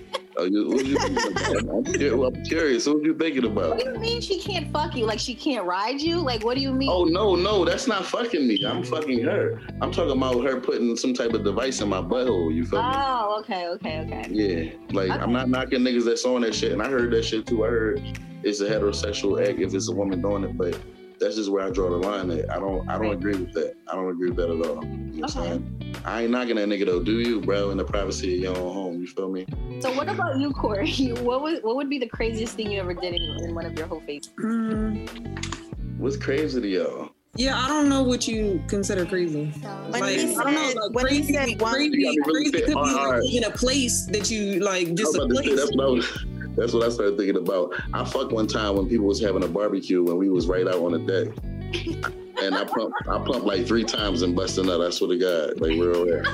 [0.41, 2.34] Oh, you, what you about?
[2.34, 2.86] I'm, curious.
[2.86, 3.76] What are you thinking about?
[3.76, 5.05] What do you mean she can't fuck you?
[5.05, 6.16] Like she can't ride you?
[6.16, 6.88] Like what do you mean?
[6.91, 8.64] Oh no, no, that's not fucking me.
[8.64, 9.61] I'm fucking her.
[9.82, 12.55] I'm talking about her putting some type of device in my butthole.
[12.55, 12.88] You feel me?
[12.91, 14.26] Oh, okay, okay, okay.
[14.30, 17.47] Yeah, like I'm not knocking niggas that's on that shit, and I heard that shit
[17.47, 17.66] too.
[17.66, 20.80] I heard it's a heterosexual act if it's a woman doing it, but
[21.18, 22.30] that's just where I draw the line.
[22.30, 23.74] At I don't, I don't agree with that.
[23.88, 24.82] I don't agree with that at all.
[24.82, 25.80] You know what I'm Okay.
[25.93, 26.07] Saying?
[26.07, 27.03] I ain't knocking that nigga though.
[27.03, 27.70] Do you, bro?
[27.70, 29.01] In the privacy of your own home.
[29.01, 29.47] You feel me?
[29.80, 30.91] So what about you, Corey?
[31.20, 33.76] What would what would be the craziest thing you ever did in, in one of
[33.78, 34.30] your whole faces?
[34.43, 37.09] Mm, What's crazy to y'all?
[37.36, 39.45] yeah, I don't know what you consider crazy.
[39.91, 42.30] When like, he I don't know, said- like when crazy, said one- crazy, You gotta
[42.32, 43.22] really crazy fit could be hard.
[43.24, 45.57] like in a place that you like, just a about say, place.
[45.61, 46.24] that's what I was.
[46.57, 47.72] That's what I started thinking about.
[47.95, 50.80] I fucked one time when people was having a barbecue when we was right out
[50.80, 52.12] on the deck.
[52.43, 54.80] And I pumped, I pumped like three times and busted nut.
[54.80, 56.24] I swear to God, like real rare.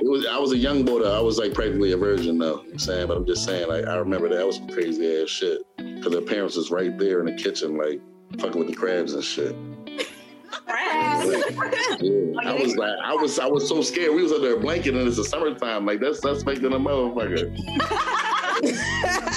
[0.00, 1.16] It was, I was a young boy though.
[1.16, 2.62] I was like practically a virgin though.
[2.62, 5.22] You know I'm saying, but I'm just saying, like I remember that, was some crazy
[5.22, 5.62] ass shit.
[6.02, 8.00] Cause their parents was right there in the kitchen, like
[8.38, 9.54] fucking with the crabs and shit.
[10.66, 11.54] Friends.
[12.00, 12.32] Yeah.
[12.44, 14.14] I was like, I was, I was so scared.
[14.14, 15.86] We was under a blanket and it's the summertime.
[15.86, 17.56] Like that's suspect in a motherfucker.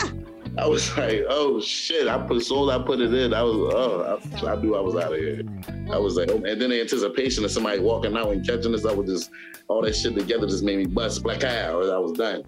[0.57, 2.07] I was like, oh shit!
[2.07, 4.95] I put as I put it in, I was oh, I, I knew I was
[4.95, 5.43] out of here.
[5.91, 8.85] I was like, oh, and then the anticipation of somebody walking out and catching us,
[8.85, 9.31] I was just
[9.67, 12.43] all that shit together just made me bust black eye, or I was done.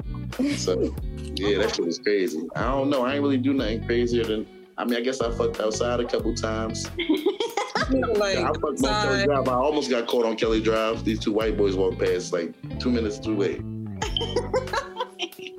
[0.56, 0.82] So
[1.36, 2.48] yeah, that shit was crazy.
[2.56, 3.06] I don't know.
[3.06, 4.48] I ain't really do nothing crazier than.
[4.78, 6.90] I mean, I guess I fucked outside a couple times.
[7.90, 9.26] like, I fucked on Kelly.
[9.26, 9.48] Drive.
[9.48, 11.04] I almost got caught on Kelly Drive.
[11.04, 13.62] These two white boys walked past like two minutes too late.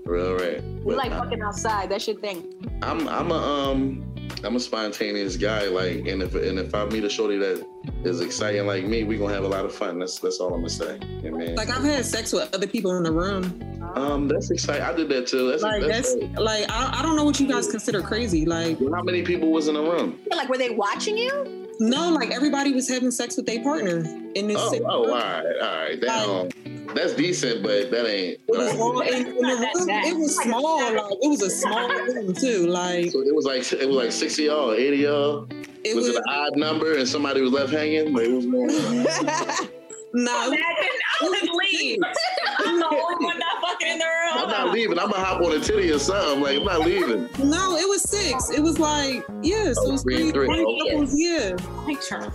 [0.08, 0.62] Real right.
[0.62, 1.90] You But like I- fucking outside?
[1.90, 2.54] That's your thing.
[2.82, 4.04] I'm I'm a um
[4.44, 5.66] I'm a spontaneous guy.
[5.66, 7.66] Like, and if and if I meet a shorty that
[8.04, 9.98] is exciting like me, we gonna have a lot of fun.
[9.98, 10.98] That's that's all I'm gonna say.
[11.22, 11.54] Yeah, man.
[11.56, 13.62] Like I've had sex with other people in the room.
[13.96, 14.82] um, that's exciting.
[14.82, 15.50] I did that too.
[15.50, 18.46] That's, Like that's, that's like I, I don't know what you guys consider crazy.
[18.46, 20.18] Like how many people was in the room?
[20.30, 21.66] Like, were they watching you?
[21.80, 23.98] no, like everybody was having sex with their partner
[24.34, 24.56] in this.
[24.58, 25.10] Oh, oh, all room.
[25.14, 26.00] right, all right.
[26.00, 26.48] That, um,
[26.94, 28.40] that's decent, but that ain't.
[28.48, 29.44] It was all in, in room.
[29.44, 30.78] It was small.
[30.80, 32.66] Like it was a small room too.
[32.66, 35.46] Like So it was like it was like sixty y'all, eighty y'all.
[35.84, 36.16] it was, was.
[36.16, 38.12] an odd number and somebody was left hanging?
[38.14, 39.68] Like, what was going on?
[40.14, 40.64] No, Imagine
[41.20, 41.98] I would leave.
[42.60, 44.38] I'm the only one not fucking in the room.
[44.38, 44.98] I'm not leaving.
[44.98, 46.40] I'm gonna hop on a titty or something.
[46.40, 47.28] Like I'm not leaving.
[47.46, 48.48] no, it was six.
[48.50, 50.90] It was like yes, Oh, it was oh, three three, three, three okay.
[50.92, 51.12] couples.
[51.14, 51.56] Yeah.
[51.86, 52.32] Picture.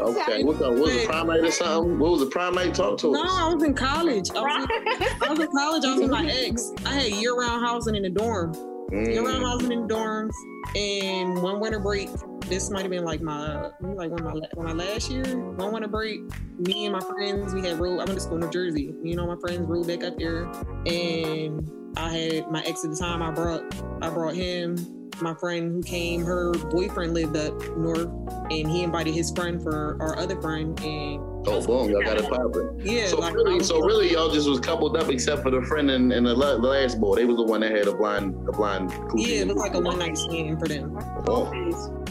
[0.00, 1.98] Okay, what, the, what was the primate or something?
[1.98, 2.74] What was the primate?
[2.74, 3.30] Talk to No, us.
[3.32, 4.30] I was in college.
[4.34, 5.84] I was in, I was in college.
[5.84, 6.72] I was with my ex.
[6.86, 8.54] I had year-round housing in the dorm.
[8.92, 9.48] Year-round Mm.
[9.48, 10.32] housing in the dorms.
[10.74, 12.08] And one winter break,
[12.46, 15.22] this might have been like my like when my when my last year.
[15.36, 16.20] One winter break,
[16.58, 17.94] me and my friends we had rode.
[18.00, 18.92] I went to school in New Jersey.
[19.02, 20.44] You know, my friends rode back up there,
[20.86, 23.22] and I had my ex at the time.
[23.22, 23.62] I brought
[24.02, 24.96] I brought him.
[25.22, 28.08] My friend who came, her boyfriend lived up north,
[28.50, 32.24] and he invited his friend for our other friend, and Oh, boom, y'all got it
[32.26, 32.80] popping.
[32.82, 35.90] yeah, So like, really, so really, y'all just was coupled up, except for the friend
[35.90, 37.16] and, and the, the last boy.
[37.16, 38.90] They was the one that had a blind, a blind.
[39.14, 40.96] yeah, it was like a one night stand for them.
[41.26, 41.50] Oh,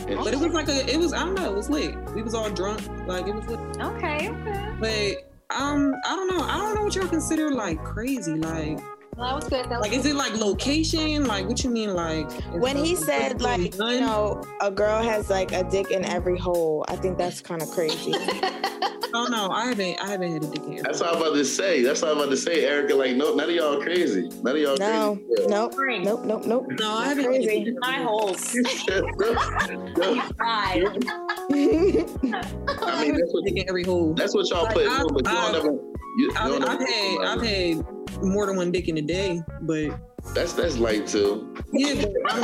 [0.05, 1.95] But it was like a, it was I don't know, it was lit.
[2.13, 3.59] We was all drunk, like it was lit.
[3.81, 5.19] Okay, okay.
[5.49, 6.43] But um, I don't know.
[6.43, 8.33] I don't know what y'all consider like crazy.
[8.35, 9.65] Like, Well, that was good.
[9.65, 11.25] That was like is it like location?
[11.25, 11.93] Like, what you mean?
[11.93, 16.05] Like When he it's said like you know a girl has like a dick in
[16.05, 18.13] every hole, I think that's kind of crazy.
[19.11, 19.97] Oh no, I haven't.
[20.03, 20.83] I haven't had a dick in.
[20.83, 21.81] that's what I'm about to say.
[21.81, 22.93] That's what I'm about to say, Erica.
[22.93, 24.29] Like, no, none of y'all crazy.
[24.43, 26.03] None of y'all No, crazy.
[26.05, 26.67] nope, nope, nope, nope.
[26.79, 27.25] No, I haven't.
[27.25, 27.75] Crazy.
[27.79, 28.55] My holes.
[28.55, 29.67] I
[31.49, 34.13] mean, that's what, every hole.
[34.13, 34.87] that's what y'all Like, put.
[34.87, 35.71] I- in, but y'all I- never.
[36.17, 37.85] You, I've, y'all I've had I've had
[38.21, 39.89] more than one dick in a day, but
[40.33, 41.55] That's that's light too.
[41.71, 42.43] yeah, but I'm,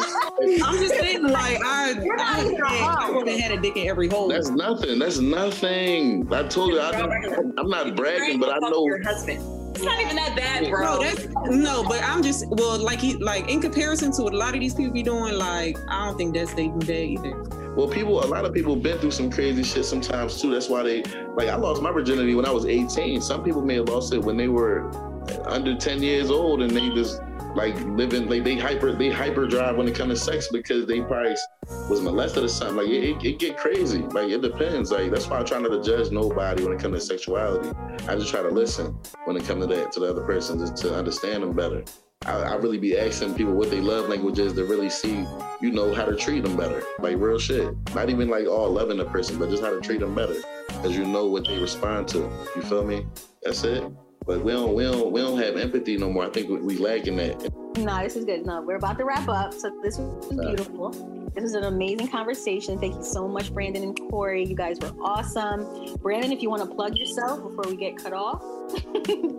[0.63, 3.87] I'm just saying like I You're I, even had, I haven't had a dick in
[3.87, 4.29] every hole.
[4.29, 4.99] That's nothing.
[4.99, 6.31] That's nothing.
[6.33, 6.79] I told you.
[6.79, 6.91] I,
[7.57, 8.85] I'm not bragging, but I know.
[8.85, 9.41] your husband.
[9.75, 10.85] It's not even that bad, bro.
[10.85, 14.37] No, that's no, but I'm just well, like he like in comparison to what a
[14.37, 17.43] lot of these people be doing, like I don't think that's even bad either.
[17.75, 20.49] Well, people, a lot of people been through some crazy shit sometimes too.
[20.49, 21.03] That's why they
[21.35, 21.49] like.
[21.49, 23.19] I lost my virginity when I was 18.
[23.19, 24.89] Some people may have lost it when they were
[25.45, 27.21] under 10 years old, and they just
[27.55, 30.99] like living like they hyper they hyper drive when it comes to sex because they
[31.01, 31.35] probably
[31.89, 32.77] was molested or something.
[32.77, 33.99] Like it, it, it get crazy.
[33.99, 34.91] Like it depends.
[34.91, 37.69] Like that's why I try not to judge nobody when it comes to sexuality.
[38.07, 40.77] I just try to listen when it comes to that to the other person just
[40.77, 41.83] to understand them better.
[42.25, 45.25] I, I really be asking people what they love language is to really see,
[45.61, 46.83] you know, how to treat them better.
[46.99, 47.73] Like real shit.
[47.93, 50.35] Not even like all loving the person, but just how to treat them better.
[50.67, 52.29] Because you know what they respond to.
[52.55, 53.05] You feel me?
[53.43, 53.83] That's it.
[54.25, 56.25] But we don't, we don't, we don't have empathy no more.
[56.25, 57.53] I think we, we lacking that.
[57.77, 58.45] No, this is good.
[58.45, 59.53] No, we're about to wrap up.
[59.53, 60.89] So this was beautiful.
[61.35, 62.79] This was an amazing conversation.
[62.79, 64.45] Thank you so much, Brandon and Corey.
[64.45, 65.97] You guys were awesome.
[65.97, 68.41] Brandon, if you want to plug yourself before we get cut off,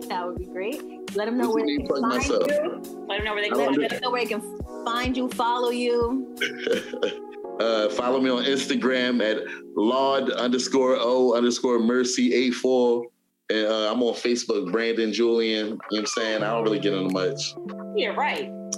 [0.07, 0.81] that would be great.
[1.15, 2.47] Let them know where they can find myself?
[2.47, 3.05] you.
[3.09, 5.27] Let them know where they can find Let them know where they can find you,
[5.29, 6.35] follow you.
[7.59, 9.39] uh, follow me on Instagram at
[9.75, 13.07] Laud underscore O underscore Mercy 84.
[13.49, 15.67] And uh, I'm on Facebook, Brandon Julian.
[15.67, 16.43] You know what I'm saying?
[16.43, 17.55] I don't really get into much.
[17.95, 18.51] Yeah, right.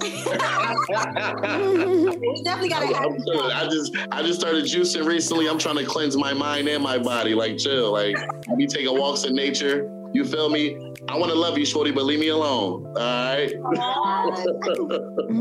[2.30, 3.52] We definitely got to I, have I'm good.
[3.52, 5.48] I just I just started juicing recently.
[5.48, 7.34] I'm trying to cleanse my mind and my body.
[7.34, 7.92] Like chill.
[7.92, 9.90] Like I be taking walks in nature.
[10.12, 10.92] You feel me?
[11.08, 12.84] I want to love you, shorty, but leave me alone.
[12.86, 13.52] All right.
[13.64, 13.74] all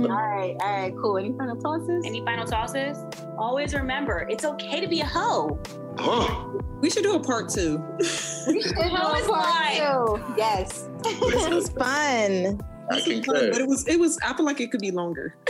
[0.07, 1.17] right, all right, cool.
[1.17, 2.03] Any final tosses?
[2.05, 2.97] Any final tosses?
[3.37, 5.59] Always remember, it's okay to be a hoe.
[5.97, 6.45] Huh.
[6.81, 7.83] We should do a part two.
[7.97, 10.33] We should have How is a part two.
[10.37, 10.87] Yes.
[11.03, 12.61] This was fun.
[12.91, 14.17] I This was fun, but it was it was.
[14.23, 15.35] I feel like it could be longer.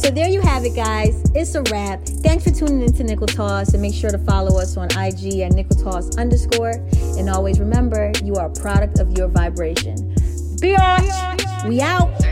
[0.00, 1.22] So there you have it, guys.
[1.34, 2.00] It's a wrap.
[2.06, 5.52] Thanks for tuning into Nickel Toss and make sure to follow us on IG at
[5.52, 6.72] Nickel Toss underscore.
[7.18, 10.14] And always remember, you are a product of your vibration.
[10.56, 12.29] Biatch, we out.